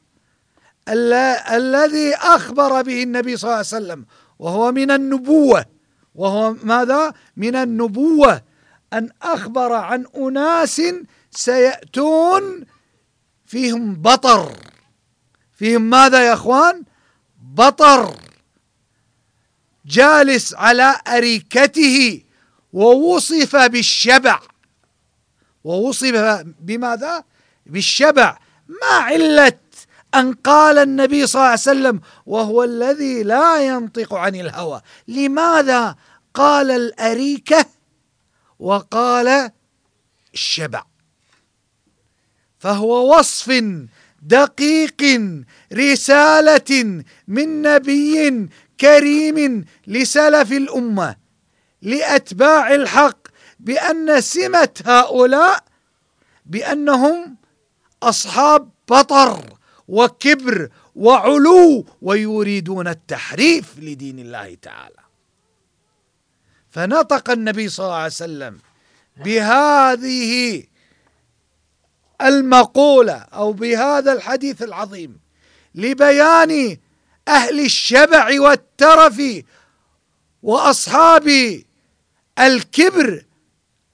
[0.88, 4.06] الذي أخبر به النبي صلى الله عليه وسلم
[4.38, 5.64] وهو من النبوة
[6.14, 8.42] وهو ماذا؟ من النبوة
[8.92, 10.82] أن أخبر عن أناس
[11.30, 12.64] سيأتون
[13.46, 14.52] فيهم بطر
[15.52, 16.84] فيهم ماذا يا إخوان؟
[17.42, 18.16] بطر
[19.86, 22.22] جالس على أريكته
[22.72, 24.40] ووصف بالشبع
[25.64, 27.24] ووصف بماذا؟
[27.66, 29.58] بالشبع ما علة
[30.14, 34.80] أن قال النبي صلى الله عليه وسلم وهو الذي لا ينطق عن الهوى.
[35.08, 35.96] لماذا
[36.34, 37.66] قال الأريكة
[38.58, 39.50] وقال
[40.34, 40.84] الشبع؟
[42.58, 43.64] فهو وصف
[44.22, 45.20] دقيق
[45.72, 48.48] رسالة من نبي
[48.80, 51.16] كريم لسلف الأمة
[51.82, 53.18] لأتباع الحق
[53.60, 55.64] بأن سمة هؤلاء
[56.46, 57.36] بأنهم
[58.02, 59.57] أصحاب بطر.
[59.88, 65.02] وكبر وعلو ويريدون التحريف لدين الله تعالى.
[66.70, 68.58] فنطق النبي صلى الله عليه وسلم
[69.16, 70.64] بهذه
[72.22, 75.20] المقولة أو بهذا الحديث العظيم
[75.74, 76.76] لبيان
[77.28, 79.22] أهل الشبع والترف
[80.42, 81.28] وأصحاب
[82.38, 83.24] الكبر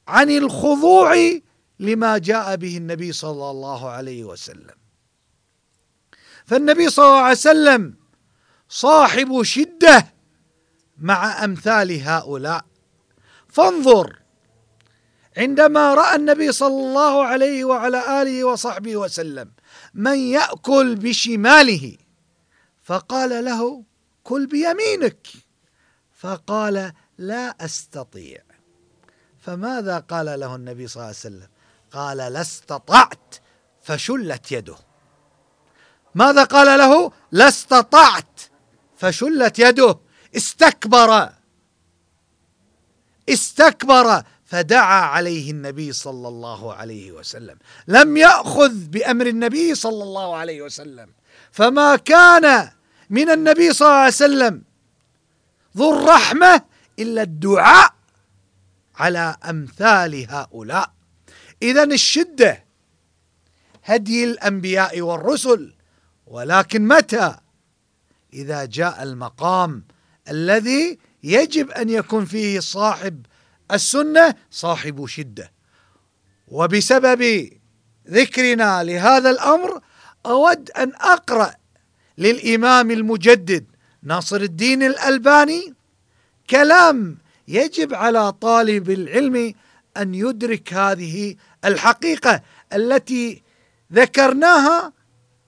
[0.09, 1.17] عن الخضوع
[1.81, 4.84] لما جاء به النبي صلى الله عليه وسلم.
[6.47, 7.95] فالنبي صلى الله عليه وسلم
[8.69, 10.15] صاحب شدة
[10.99, 12.65] مع أمثال هؤلاء.
[13.49, 14.19] فانظر
[15.37, 19.53] عندما رأى النبي صلى الله عليه وعلى آله وصحبه وسلم
[19.95, 21.97] من يأكل بشماله
[22.83, 23.85] فقال له
[24.23, 25.27] كل بيمينك.
[26.13, 28.43] فقال لا أستطيع.
[29.41, 31.49] فماذا قال له النبي صلى الله عليه وسلم؟
[31.91, 33.35] قال لا استطعت
[33.83, 34.77] فشلت يده.
[36.14, 38.40] ماذا قال له؟ لا استطعت
[38.96, 39.98] فشلت يده.
[40.37, 41.29] استكبر.
[43.29, 44.22] استكبر.
[44.44, 47.59] فدعا عليه النبي صلى الله عليه وسلم.
[47.88, 51.12] لم يأخذ بأمر النبي صلى الله عليه وسلم.
[51.53, 52.70] فما كان
[53.11, 54.62] من النبي صلى الله عليه وسلم
[55.77, 56.62] ذو الرحمة
[56.98, 57.94] إلا الدعاء
[58.96, 60.90] على أمثال هؤلاء.
[61.62, 62.64] اذا الشدة
[63.85, 65.74] هدي الأنبياء والرسل
[66.27, 67.37] ولكن متى؟
[68.33, 69.85] إذا جاء المقام
[70.31, 73.27] الذي يجب أن يكون فيه صاحب
[73.71, 75.53] السنة صاحب شدة.
[76.49, 77.51] وبسبب
[78.11, 79.81] ذكرنا لهذا الأمر
[80.27, 81.55] أود أن أقرأ
[82.19, 83.65] للإمام المجدد
[84.03, 85.75] ناصر الدين الألباني
[86.51, 89.55] كلام يجب على طالب العلم
[89.97, 93.43] أن يدرك هذه الحقيقة التي
[93.93, 94.93] ذكرناها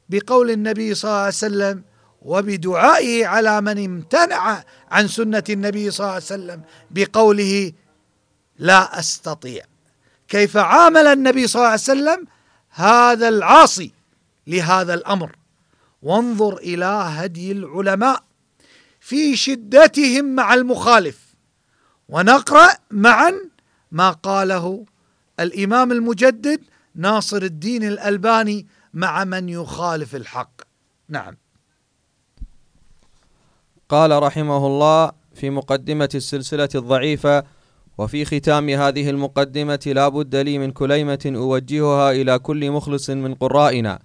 [0.09, 1.83] بقول النبي صلى الله عليه وسلم
[2.23, 7.73] وبدعائه على من امتنع عن سنة النبي صلى الله عليه وسلم بقوله
[8.59, 9.65] لا أستطيع.
[10.29, 12.27] كيف عامل النبي صلى الله عليه وسلم؟
[12.71, 13.93] هذا العاصي
[14.47, 15.37] لهذا الأمر.
[16.03, 18.25] وانظر إلى هدي العلماء.
[19.01, 21.19] في شدتهم مع المخالف.
[22.09, 23.33] ونقرأ معا
[23.93, 24.85] ما قاله
[25.41, 26.61] الإمام المجدد
[26.95, 28.67] ناصر الدين الألباني
[28.97, 30.61] مع من يخالف الحق.
[31.09, 31.37] نعم.
[33.89, 37.45] قال رحمه الله في مقدمة السلسلة الضعيفة
[37.99, 43.99] وفي ختام هذه المقدمة لا بد لي من كليمة أوجهها إلى كل مخلص من قرائنا.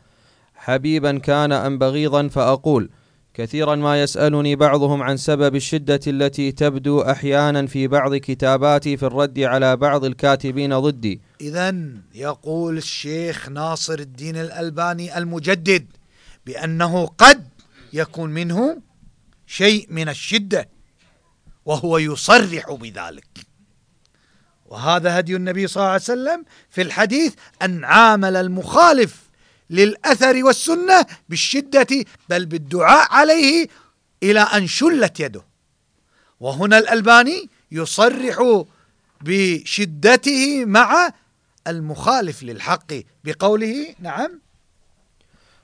[0.56, 2.89] حبيبا كان أم بغيضا فأقول
[3.34, 9.40] كثيرا ما يسألني بعضهم عن سبب الشدة التي تبدو أحيانا في بعض كتاباتي في الرد
[9.40, 11.22] على بعض الكاتبين ضدي.
[11.42, 11.76] إذا
[12.14, 15.86] يقول الشيخ ناصر الدين الألباني المجدد
[16.46, 17.48] بأنه قد
[17.94, 18.82] يكون منه
[19.48, 20.70] شيء من الشدة
[21.66, 23.28] وهو يصرح بذلك.
[24.66, 29.31] وهذا هدي النبي صلى الله عليه وسلم في الحديث أن عامل المخالف
[29.72, 33.67] للأثر والسنة بالشدة بل بالدعاء عليه
[34.24, 35.43] إلى أن شلت يده.
[36.39, 38.63] وهنا الألباني يصرح
[39.22, 41.09] بشدته مع
[41.67, 42.93] المخالف للحق
[43.24, 44.41] بقوله نعم.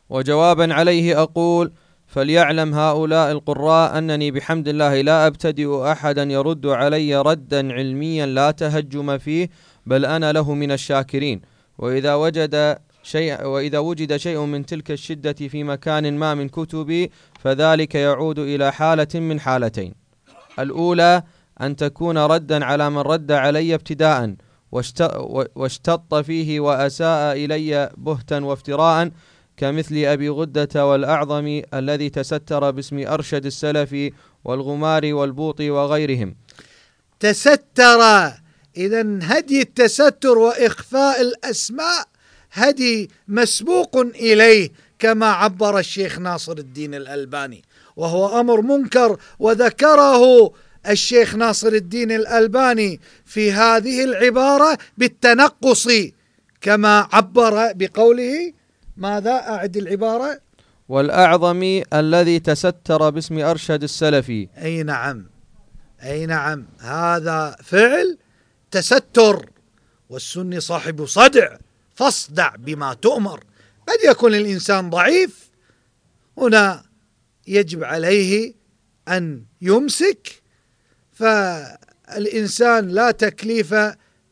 [0.09, 1.71] وجوابا عليه أقول
[2.07, 9.17] فليعلم هؤلاء القراء أنني بحمد الله لا أبتدئ أحدا يرد علي ردا علميا لا تهجم
[9.17, 9.49] فيه
[9.85, 11.41] بل أنا له من الشاكرين.
[11.77, 12.77] وإذا وجد
[13.07, 17.11] شيء وإذا وجد شيء من تلك الشدة في مكان ما من كتبي
[17.43, 19.93] فذلك يعود إلى حالة من حالتين.
[20.59, 21.23] الأولى
[21.61, 24.35] أن تكون ردا على من رد علي ابتداء
[25.55, 29.11] واشتط فيه وأساء إلي بهتا وافتراء
[29.57, 34.13] كمثل أبي غدة والأعظم الذي تستر باسم أرشد السلفي
[34.45, 36.35] والغمار والبوطي وغيرهم.
[37.19, 38.01] تستر
[38.77, 42.16] إذا هدي التستر وإخفاء الأسماء
[42.57, 47.63] هدي مسبوق إليه كما عبر الشيخ ناصر الدين الألباني.
[47.95, 50.51] وهو أمر منكر وذكره
[50.89, 55.87] الشيخ ناصر الدين الألباني في هذه العبارة بالتنقص
[56.61, 58.53] كما عبر بقوله
[58.97, 60.39] ماذا أعد العبارة؟
[60.89, 65.25] والأعظم الذي تستر باسم أرشد السلفي أي نعم
[66.03, 68.17] أي نعم هذا فعل
[68.71, 69.49] تستر
[70.09, 71.57] والسني صاحب صدع.
[71.97, 73.43] فاصدع بما تؤمر.
[73.87, 75.49] قد يكون الإنسان ضعيف
[76.37, 76.85] هنا
[77.47, 78.53] يجب عليه
[79.07, 80.41] أن يمسك
[81.13, 83.73] فالإنسان لا تكليف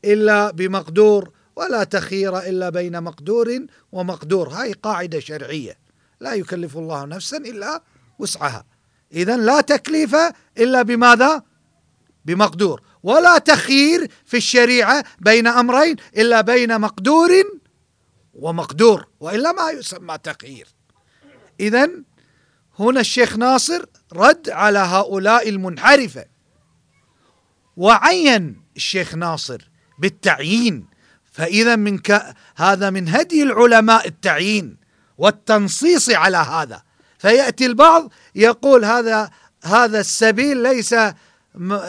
[0.05, 4.49] إلا بمقدور ولا تخير إلا بين مقدور ومقدور.
[4.49, 5.77] هاي قاعدة شرعية.
[6.19, 7.83] لا يكلف الله نفسا إلا
[8.19, 8.65] وسعها.
[9.13, 10.15] إذا لا تكليف
[10.57, 11.43] إلا بماذا؟
[12.25, 12.81] بمقدور.
[13.03, 17.29] ولا تخيير في الشريعة بين أمرين إلا بين مقدور
[18.33, 20.67] ومقدور وإلا ما يسمى تخيير
[21.59, 21.89] إذا
[22.79, 26.25] هنا الشيخ ناصر رد على هؤلاء المنحرفة.
[27.77, 29.69] وعين الشيخ ناصر
[29.99, 30.87] بالتعيين.
[31.31, 32.35] فإذا من ك...
[32.55, 34.77] هذا من هدي العلماء التعيين
[35.17, 36.83] والتنصيص على هذا.
[37.17, 39.29] فيأتي البعض يقول هذا
[39.63, 40.95] هذا السبيل ليس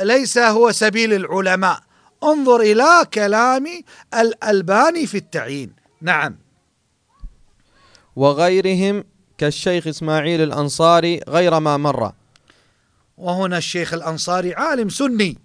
[0.03, 1.81] ليس هو سبيل العلماء.
[2.25, 3.67] انظر إلى كلام
[4.15, 5.73] الألباني في التعيين.
[6.01, 6.37] نعم.
[8.17, 9.05] وغيرهم
[9.39, 12.13] كالشيخ إسماعيل الأنصاري غير ما مر.
[13.19, 15.39] وهنا الشيخ الأنصاري عالم سني.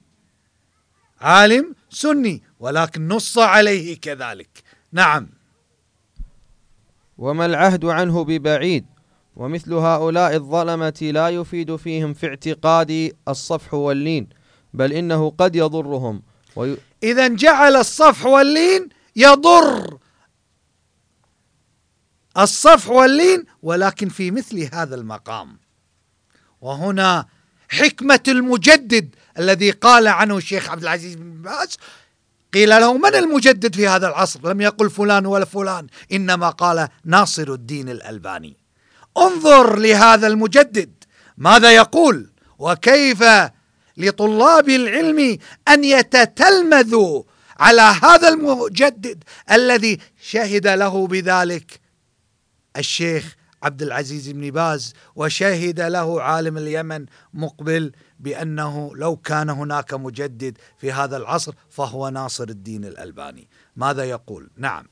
[1.21, 4.63] عالم سني ولكن نص عليه كذلك.
[4.91, 5.29] نعم.
[7.17, 8.85] وما العهد عنه ببعيد؟
[9.35, 14.29] ومثل هؤلاء الظلمة لا يفيد فيهم في اعتقادي الصفح واللين
[14.73, 16.21] بل إنه قد يضرهم.
[16.55, 16.77] وي...
[17.03, 19.97] إذا جعل الصفح واللين يضر
[22.37, 25.59] الصفح واللين ولكن في مثل هذا المقام.
[26.61, 27.25] وهنا
[27.69, 31.77] حكمة المجدد الذي قال عنه الشيخ عبد العزيز بن باز
[32.53, 37.53] قيل له من المجدد في هذا العصر؟ لم يقل فلان ولا فلان إنما قال ناصر
[37.53, 38.60] الدين الألباني.
[39.17, 41.03] انظر لهذا المجدد.
[41.37, 43.23] ماذا يقول؟ وكيف
[43.97, 45.37] لطلاب العلم
[45.67, 47.23] أن يتتلمذوا
[47.59, 51.79] على هذا المجدد الذي شهد له بذلك
[52.77, 60.57] الشيخ عبد العزيز بن باز وشهد له عالم اليمن مقبل بأنه لو كان هناك مجدد
[60.77, 63.49] في هذا العصر فهو ناصر الدين الألباني.
[63.75, 64.85] ماذا يقول؟ نعم.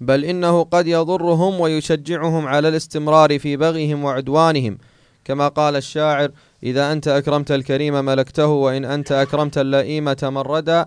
[0.00, 4.78] بل إنه قد يضرهم ويشجعهم على الاستمرار في بغيهم وعدوانهم.
[5.24, 6.30] كما قال الشاعر
[6.62, 10.86] إذا أنت أكرمت الكريم ملكته وإن أنت أكرمت اللئيم تمردا.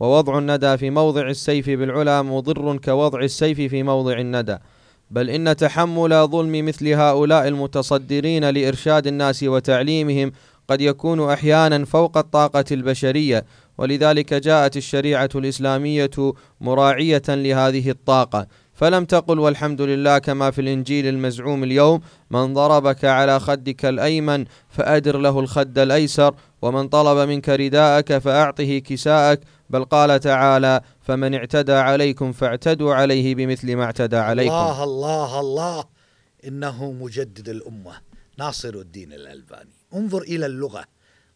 [0.00, 4.56] ووضع الندى في موضع السيف بالعلا مضر كوضع السيف في موضع الندى.
[5.10, 10.32] بل إن تحمل ظلم مثل هؤلاء المتصدرين لإرشاد الناس وتعليمهم
[10.68, 13.44] قد يكون أحيانا فوق الطاقة البشرية.
[13.78, 16.10] ولذلك جاءت الشريعة الإسلامية
[16.60, 18.46] مراعية لهذه الطاقة.
[18.78, 22.00] فلم تقل والحمد لله كما في الإنجيل المزعوم اليوم
[22.30, 29.40] من ضربك على خدك الأيمن فأدر له الخد الأيسر ومن طلب منك رداءك فأعطه كساءك
[29.70, 34.54] بل قال تعالى فمن اعتدى عليكم فاعتدوا عليه بمثل ما اعتدى عليكم.
[34.54, 35.84] الله الله الله
[36.46, 37.92] إنه مجدد الأمة.
[38.38, 39.74] ناصر الدين الألباني.
[39.94, 40.84] انظر إلى اللغة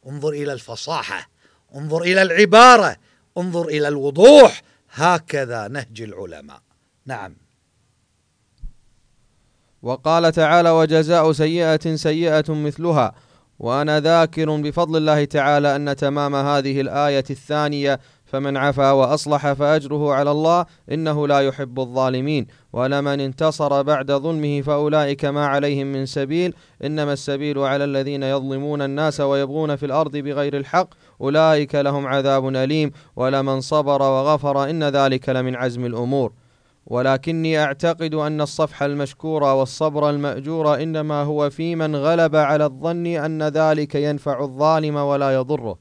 [0.06, 1.31] انظر إلى الفصاحة.
[1.76, 2.96] انظر إلى العبارة
[3.38, 4.62] انظر إلى الوضوح.
[4.94, 6.60] هكذا نهج العلماء.
[7.06, 7.36] نعم.
[9.82, 13.14] وقال تعالى وجزاء سيئة سيئة مثلها.
[13.58, 20.30] وأنا ذاكر بفضل الله تعالى أن تمام هذه الآية الثانية فمن عفا وأصلح فأجره على
[20.30, 22.46] الله إنه لا يحب الظالمين.
[22.72, 26.54] ولمن انتصر بعد ظلمه فأولئك ما عليهم من سبيل.
[26.84, 30.88] إنما السبيل على الذين يظلمون الناس ويبغون في الأرض بغير الحق.
[31.22, 36.32] أولئك لهم عذاب أليم ولمن صبر وغفر إن ذلك لمن عزم الأمور.
[36.86, 43.42] ولكني أعتقد أن الصفح المشكور والصبر المأجور إنما هو في من غلب على الظن أن
[43.42, 45.78] ذلك ينفع الظالم ولا يضره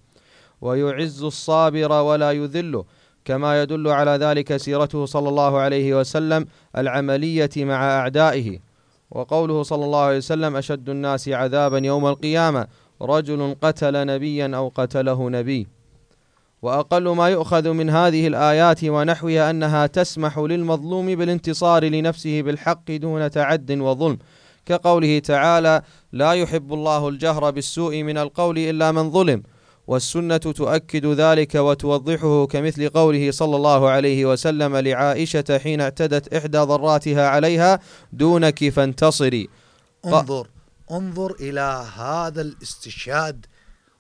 [0.62, 2.86] ويعز الصابر ولا يذله
[3.26, 6.46] كما يدل على ذلك سيرته صلى الله عليه وسلم
[6.78, 8.60] العملية مع أعدائه.
[9.12, 12.68] وقوله صلى الله عليه وسلم أشد الناس عذابا يوم القيامة
[13.02, 15.68] رجل قتل نبيا أو قتله نبي.
[16.62, 23.72] وأقل ما يؤخذ من هذه الآيات ونحوها أنها تسمح للمظلوم بالانتصار لنفسه بالحق دون تعد
[23.72, 24.18] وظلم.
[24.66, 25.82] كقوله تعالى
[26.12, 29.44] لا يحب الله الجهر بالسوء من القول إلا من ظلم
[29.88, 37.28] والسنة تؤكد ذلك وتوضحه كمثل قوله صلى الله عليه وسلم لعائشة حين اعتدت إحدى ضراتها
[37.28, 37.80] عليها
[38.14, 39.50] دونك فانتصري
[40.06, 40.48] انظر.
[40.92, 43.46] انظر إلى هذا الاستشهاد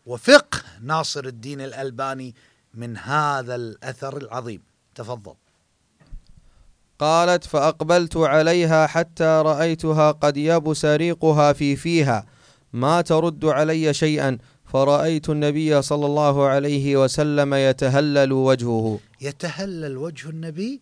[0.05, 2.35] وفقه ناصر الدين الألباني
[2.73, 4.61] من هذا الأثر العظيم.
[4.95, 5.33] تفضل.
[6.99, 12.25] قالت فأقبلت عليها حتى رأيتها قد يبس ريقها في فيها.
[12.73, 14.37] ما ترد علي شيئا.
[14.65, 18.99] فرأيت النبي صلى الله عليه وسلم يتهلل وجهه.
[19.21, 20.81] يتهلل وجه النبي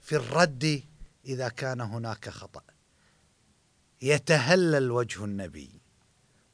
[0.00, 0.82] في الرد
[1.26, 2.73] إذا كان هناك خطأ.
[4.04, 5.70] يتهلل وجه النبي.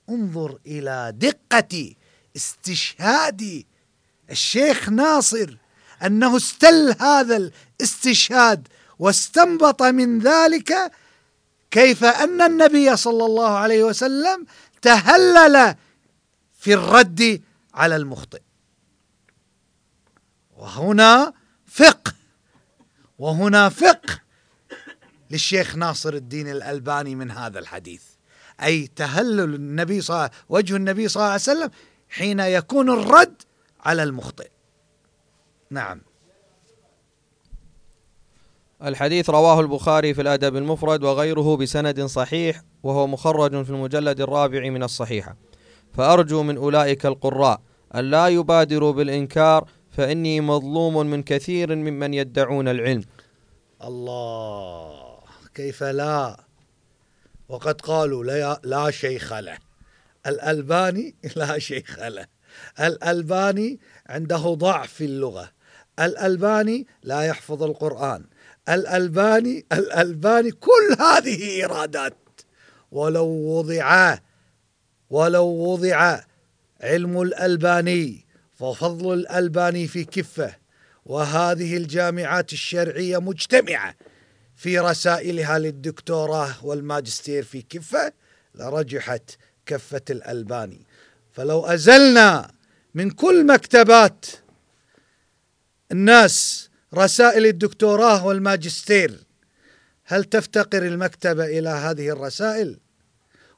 [0.09, 1.95] انظر إلى دقة
[2.37, 3.65] استشهاد
[4.31, 5.57] الشيخ ناصر
[6.07, 10.93] أنه استل هذا الاستشهاد واستنبط من ذلك
[11.71, 14.47] كيف أن النبي صلى الله عليه وسلم
[14.83, 15.75] تهلل
[16.59, 17.43] في الرد
[17.75, 18.43] على المخطئ.
[20.57, 21.33] وهنا
[21.67, 22.13] فقه
[23.19, 24.21] وهنا فقه
[25.31, 28.03] للشيخ ناصر الدين الألباني من هذا الحديث.
[28.63, 31.71] أي تهلل النبي صلى وجه النبي صلى الله عليه وسلم
[32.09, 33.43] حين يكون الرد
[33.81, 34.51] على المخطئ.
[35.71, 36.01] نعم.
[38.85, 44.83] الحديث رواه البخاري في الأدب المفرد وغيره بسند صحيح وهو مخرج في المجلد الرابع من
[44.83, 45.37] الصحيحة
[45.93, 47.61] فأرجو من أولئك القراء
[47.95, 53.05] أن لا يبادروا بالإنكار فإني مظلوم من كثير ممن يدعون العلم.
[53.85, 55.10] الله.
[55.55, 56.37] كيف لا؟
[57.49, 59.59] وقد قالوا لا, شيخ له.
[60.27, 62.27] الألباني لا شيخ له.
[62.81, 65.51] الألباني عنده ضعف في اللغة.
[66.01, 68.25] الألباني لا يحفظ القرآن.
[68.69, 72.17] الألباني الألباني كل هذه إيرادات.
[72.93, 74.19] ولو وضع
[75.11, 76.21] ولو وضع
[76.81, 80.55] علم الألباني ففضل الألباني في كفة.
[81.07, 83.95] وهذه الجامعات الشرعية مجتمعة.
[84.61, 88.13] في رسائلها للدكتوراه والماجستير في كفة
[88.55, 89.31] لرجحت
[89.67, 90.87] كفة الألباني
[91.33, 92.53] فلو أزلنا
[92.95, 94.27] من كل مكتبات
[95.93, 99.21] الناس رسائل الدكتوراه والماجستير
[100.05, 102.79] هل تفتقر المكتبة إلى هذه الرسائل؟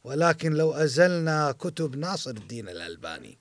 [0.05, 3.38] ولكن لو أزلنا كتب ناصر الدين الألباني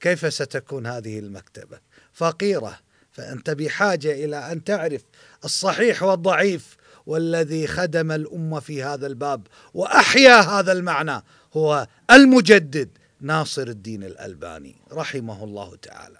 [0.00, 1.78] كيف ستكون هذه المكتبة؟
[2.12, 2.78] فقيرة
[3.14, 5.02] فأنت بحاجة إلى أن تعرف
[5.44, 6.76] الصحيح والضعيف
[7.06, 11.22] والذي خدم الأمة في هذا الباب وأحيا هذا المعنى
[11.56, 12.88] هو المجدد
[13.20, 16.16] ناصر الدين الألباني رحمه الله تعالى.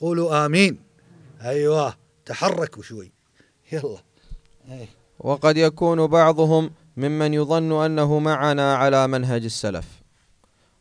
[0.00, 0.78] قولوا آمين.
[1.42, 3.12] أيوة تحركوا شوي.
[3.72, 3.98] يلا.
[4.70, 4.88] أي.
[5.18, 9.86] وقد يكون بعضهم ممن يظن أنه معنا على منهج السلف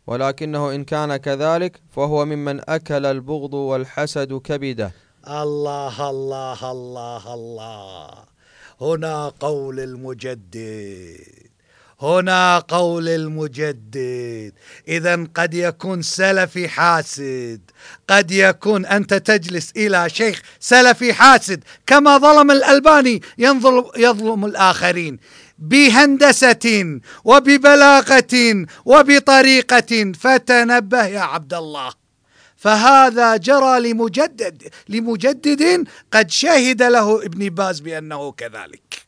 [0.07, 4.91] ولكنه إن كان كذلك فهو ممن أكل البغض والحسد كبده.
[5.28, 8.13] الله الله الله الله.
[8.82, 11.17] هنا قول المجدد.
[12.01, 14.53] هنا قول المجدد.
[14.88, 17.61] اذا قد يكون سلفي حاسد.
[18.07, 21.63] قد يكون أنت تجلس إلى شيخ سلفي حاسد.
[21.88, 25.19] كما ظلم الألباني ينظلم يظلم الآخرين.
[25.59, 30.11] بهندسة وببلاغة وبطريقة.
[30.19, 32.07] فتنبه يا عبد الله.
[32.58, 39.08] فهذا جرى لمجدد لمجدد قد شهد له ابن باز بأنه كذلك.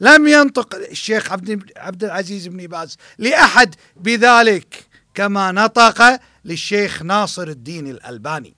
[0.00, 7.86] لم ينطق الشيخ عبد عبد العزيز بن باز لأحد بذلك كما نطق للشيخ ناصر الدين
[7.86, 8.54] الألباني.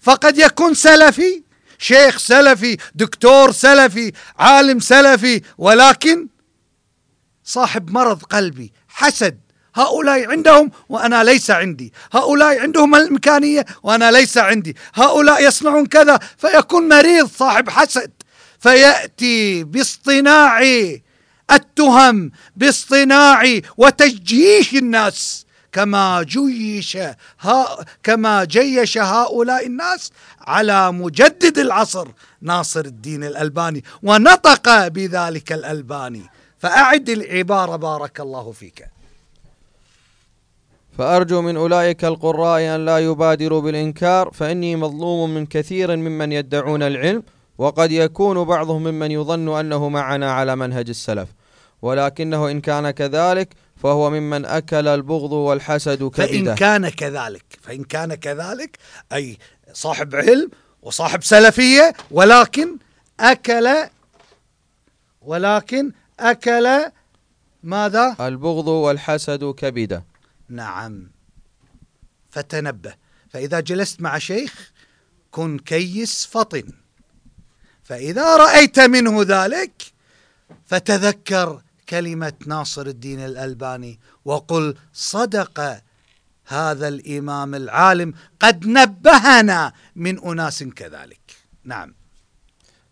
[0.00, 1.42] فقد يكون سلفي
[1.78, 6.28] شيخ سلفي دكتور سلفي عالم سلفي ولكن
[7.44, 9.40] صاحب مرض قلبي حسد
[9.74, 11.92] هؤلاء عندهم وأنا ليس عندي.
[12.12, 14.76] هؤلاء عندهم الإمكانية وأنا ليس عندي.
[14.94, 18.12] هؤلاء يصنعون كذا فيكون مريض صاحب حسد.
[18.58, 20.60] فيأتي باصطناع
[21.50, 25.46] التهم باصطناع وتجيش الناس.
[25.72, 26.98] كما جيش
[27.40, 32.08] ها كما جيش هؤلاء الناس على مجدد العصر.
[32.42, 33.84] ناصر الدين الألباني.
[34.02, 36.22] ونطق بذلك الألباني.
[36.58, 38.84] فأعد العبارة بارك الله فيك.
[40.98, 47.22] فأرجو من أولئك القراء أن لا يبادروا بالإنكار فإني مظلوم من كثير ممن يدعون العلم
[47.58, 51.28] وقد يكون بعضهم ممن يظن أنه معنا على منهج السلف.
[51.82, 56.26] ولكنه إن كان كذلك فهو ممن أكل البغض والحسد كبده.
[56.26, 58.78] فإن كان كذلك فإن كان كذلك
[59.12, 59.38] أي
[59.72, 60.50] صاحب علم
[60.82, 62.76] وصاحب سلفية ولكن
[63.20, 63.68] أكل
[65.22, 66.68] ولكن أكل
[67.62, 70.04] ماذا؟ البغض والحسد كبده.
[70.48, 71.10] نعم.
[72.30, 72.94] فتنبه.
[73.28, 74.72] فإذا جلست مع شيخ
[75.30, 76.72] كن كيس فطن.
[77.82, 79.82] فإذا رأيت منه ذلك
[80.66, 85.82] فتذكر كلمة ناصر الدين الألباني وقل صدق
[86.46, 91.20] هذا الإمام العالم قد نبهنا من أناس كذلك.
[91.64, 91.94] نعم.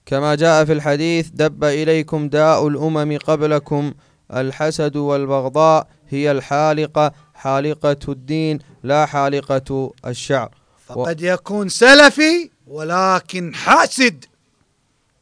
[0.06, 3.94] كما جاء في الحديث دب إليكم داء الأمم قبلكم
[4.34, 7.12] الحسد والبغضاء هي الحالقة.
[7.42, 10.50] حالقة الدين لا حالقة الشعر.
[10.86, 14.24] فقد يكون سلفي ولكن حاسد.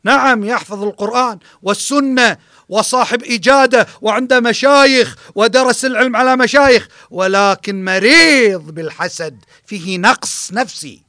[0.05, 2.37] نعم يحفظ القرآن والسنة
[2.69, 11.03] وصاحب إجادة وعنده مشايخ ودرس العلم على مشايخ ولكن مريض بالحسد فيه نقص نفسي.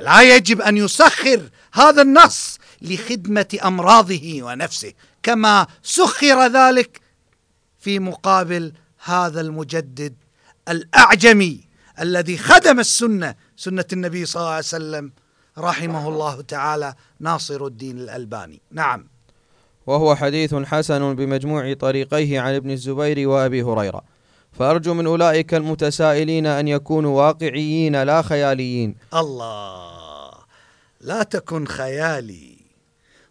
[0.00, 7.00] لا يجب أن يسخر هذا النص لخدمة أمراضه ونفسه كما سخر ذلك
[7.78, 8.72] في مقابل
[9.06, 10.14] هذا المجدد
[10.68, 11.60] الأعجمي
[12.00, 15.12] الذي خدم السنة سنة النبي صلى الله عليه وسلم
[15.58, 18.60] رحمه الله تعالى ناصر الدين الألباني.
[18.70, 19.08] نعم.
[19.86, 24.02] وهو حديث حسن بمجموع طريقيه عن ابن الزبير وأبي هريرة.
[24.52, 28.96] فأرجو من أولئك المتسائلين أن يكونوا واقعيين لا خياليين.
[29.14, 30.32] الله.
[31.00, 32.55] لا تكن خيالي.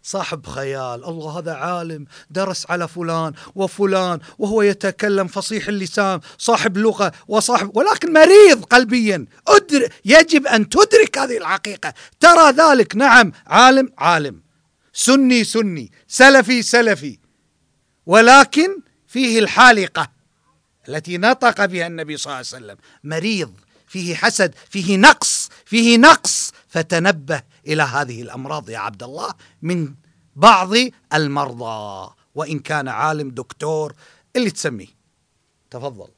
[0.06, 7.12] صاحب خيال الله هذا عالم درس على فلان وفلان وهو يتكلم فصيح اللسان صاحب لغة
[7.28, 9.26] وصاحب ولكن مريض قلبيا.
[9.48, 11.94] أدر يجب أن تدرك هذه الحقيقة.
[12.20, 14.42] ترى ذلك نعم عالم عالم.
[14.92, 17.18] سني سني سلفي سلفي.
[18.06, 20.10] ولكن فيه الحالقة
[20.88, 22.76] التي نطق بها النبي صلى الله عليه وسلم.
[23.04, 23.52] مريض
[23.86, 26.52] فيه حسد فيه نقص فيه نقص.
[26.68, 29.94] فتنبه إلى هذه الأمراض يا عبد الله من
[30.36, 30.72] بعض
[31.14, 32.10] المرضى.
[32.34, 33.94] وإن كان عالم دكتور
[34.36, 34.86] اللي تسميه.
[35.70, 36.08] تفضل.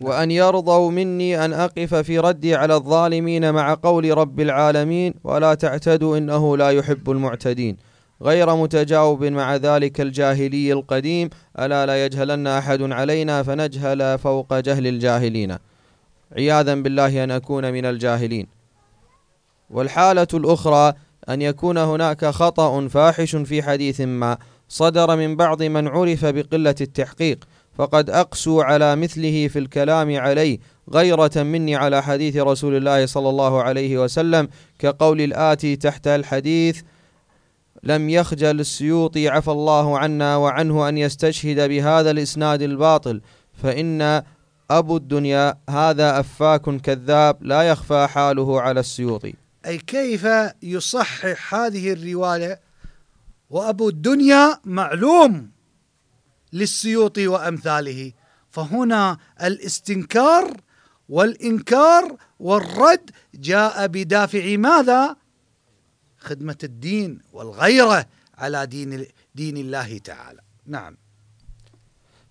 [0.00, 5.14] وأن يرضوا مني أن أقف في ردي على الظالمين مع قول رب العالمين.
[5.24, 7.76] ولا تعتدوا إنه لا يحب المعتدين.
[8.22, 15.56] غير متجاوب مع ذلك الجاهلي القديم ألا لا يجهلن أحد علينا فنجهل فوق جهل الجاهلين.
[16.36, 18.46] عياذا بالله أن أكون من الجاهلين.
[19.70, 20.92] والحالة الأخرى
[21.28, 24.38] أن يكون هناك خطأ فاحش في حديث ما
[24.68, 27.44] صدر من بعض من عرف بقلة التحقيق
[27.78, 30.58] فقد أقسوا على مثله في الكلام عليه
[30.92, 34.48] غيرة مني على حديث رسول الله صلى الله عليه وسلم
[34.78, 36.82] كقول الآتي تحت الحديث
[37.86, 43.20] لم يخجل السيوطي عفى الله عنا وعنه أن يستشهد بهذا الإسناد الباطل
[43.62, 44.22] فإن
[44.70, 49.34] أبو الدنيا هذا أفاك كذاب لا يخفى حاله على السيوطي
[49.66, 50.26] أي كيف
[50.62, 52.60] يصحح هذه الرواية
[53.50, 55.50] وأبو الدنيا معلوم
[56.52, 58.12] للسيوطي وأمثاله
[58.50, 60.56] فهنا الاستنكار
[61.08, 65.16] والإنكار والرد جاء بدافع ماذا؟
[66.26, 68.06] خدمة الدين والغيرة
[68.38, 70.40] على دين دين الله تعالى.
[70.66, 70.96] نعم.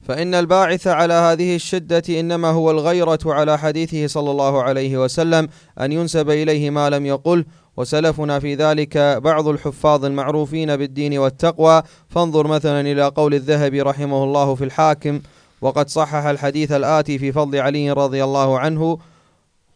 [0.01, 5.91] فإن الباعث على هذه الشدة إنما هو الغيرة على حديثه صلى الله عليه وسلم أن
[5.91, 7.45] ينسب إليه ما لم يقل.
[7.77, 11.83] وسلفنا في ذلك بعض الحفاظ المعروفين بالدين والتقوى.
[12.09, 15.21] فانظر مثلا إلى قول الذهبي رحمه الله في الحاكم
[15.61, 18.99] وقد صحح الحديث الآتي في فضل علي رضي الله عنه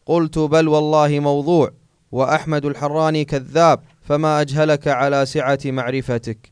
[0.06, 1.72] قلت بل والله موضوع
[2.12, 6.52] وأحمد الحراني كذاب فما أجهلك على سعة معرفتك.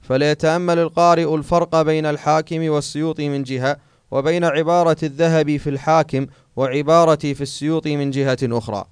[0.00, 3.76] فليتأمل القارئ الفرق بين الحاكم والسيوطي من جهة
[4.10, 8.84] وبين عبارة الذهبي في الحاكم وعبارتي في السيوطي من جهة أخرى.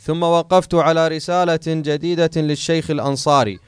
[0.00, 3.58] ثم وقفت على رسالة جديدة للشيخ الأنصاري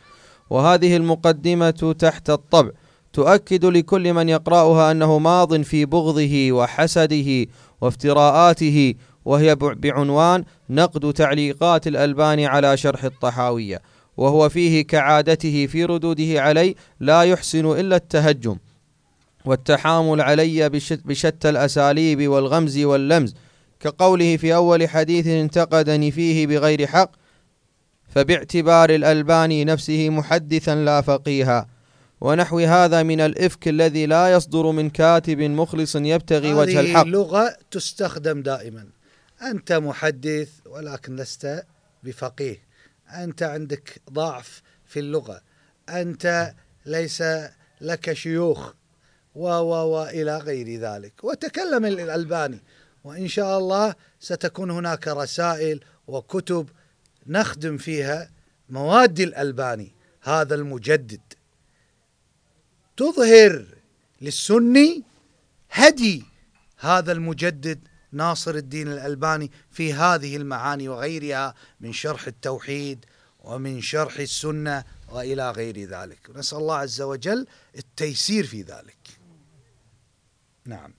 [0.50, 2.70] وهذه المقدمة تحت الطبع.
[3.12, 7.46] تؤكد لكل من يقرأها أنه ماض في بغضه وحسده
[7.80, 8.94] وافتراءاته
[9.24, 13.82] وهي بعنوان نقد تعليقات الألباني على شرح الطحاوية
[14.16, 18.56] وهو فيه كعادته في ردوده علي لا يحسن إلا التهجم
[19.44, 20.68] والتحامل علي
[21.04, 23.34] بشتى الأساليب والغمز واللمز
[23.80, 27.10] كقوله في أول حديث انتقدني فيه بغير حق
[28.08, 31.66] فباعتبار الألباني نفسه محدثا لا فقيها
[32.20, 37.00] ونحو هذا من الإفك الذي لا يصدر من كاتب مخلص يبتغي وجه الحق.
[37.00, 38.86] هذه لغة تستخدم دائما.
[39.50, 41.66] أنت محدث ولكن لست
[42.02, 42.58] بفقيه.
[43.10, 45.42] أنت عندك ضعف في اللغة.
[45.88, 46.54] أنت
[46.86, 47.22] ليس
[47.80, 48.72] لك شيوخ.
[49.34, 51.24] و و وإلى غير ذلك.
[51.24, 52.60] وتكلم الألباني.
[53.04, 56.68] وإن شاء الله ستكون هناك رسائل وكتب
[57.26, 58.30] نخدم فيها
[58.68, 59.92] مواد الألباني.
[60.22, 61.20] هذا المجدد.
[62.96, 63.66] تظهر
[64.20, 65.02] للسني
[65.70, 66.24] هدي
[66.78, 67.78] هذا المجدد
[68.14, 73.04] ناصر الدين الألباني في هذه المعاني وغيرها من شرح التوحيد
[73.44, 76.30] ومن شرح السنة وإلى غير ذلك.
[76.34, 77.46] نسأل الله عز وجل
[77.78, 78.96] التيسير في ذلك.
[80.66, 80.92] نعم.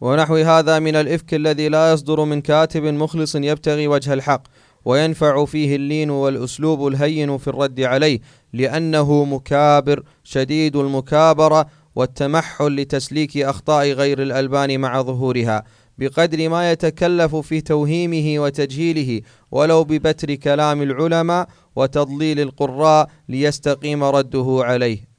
[0.00, 4.42] ونحو هذا من الإفك الذي لا يصدر من كاتب مخلص يبتغي وجه الحق
[4.84, 8.20] وينفع فيه اللين والأسلوب الهين في الرد عليه
[8.52, 15.64] لأنه مكابر شديد المكابرة والتمحل لتسليك أخطاء غير الألبان مع ظهورها.
[16.02, 25.12] بقدر ما يتكلف في توهيمه وتجهيله ولو ببتر كلام العلماء وتضليل القراء ليستقيم رده عليه.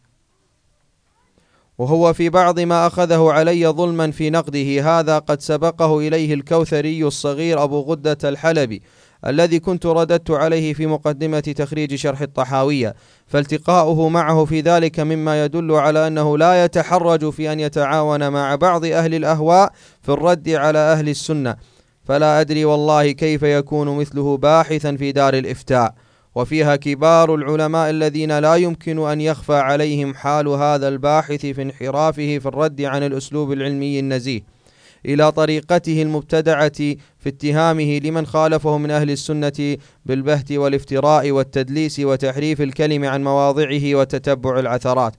[1.78, 7.64] وهو في بعض ما أخذه علي ظلما في نقده هذا قد سبقه إليه الكوثري الصغير
[7.64, 8.82] أبو غدة الحلبي.
[9.28, 12.96] الذي كنت رددت عليه في مقدمة تخريج شرح الطحاوية
[13.28, 18.86] فالتقاؤه معه في ذلك مما يدل على أنه لا يتحرج في أن يتعاون مع بعض
[18.86, 19.72] أهل الأهواء
[20.02, 21.56] في الرد على أهل السنة.
[22.06, 25.94] فلا أدري والله كيف يكون مثله باحثا في دار الإفتاء.
[26.36, 32.46] وفيها كبار العلماء الذين لا يمكن أن يخفى عليهم حال هذا الباحث في انحرافه في
[32.46, 34.42] الرد عن الأسلوب العلمي النزيه.
[35.06, 36.78] إلى طريقته المبتدعة
[37.20, 44.60] في اتهامه لمن خالفه من أهل السنة بالبهت والافتراء والتدليس وتحريف الكلم عن مواضعه وتتبع
[44.60, 45.14] العثرات.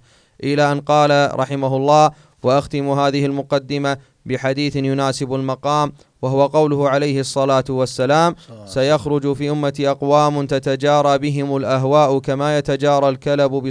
[0.44, 2.10] إلى أن قال رحمه الله
[2.42, 8.34] وأختم هذه المقدمة بحديث يناسب المقام وهو قوله عليه الصلاة والسلام
[8.66, 13.54] سيخرج في أمة أقوام تتجارى بهم الأهواء كما يتجارى الكلب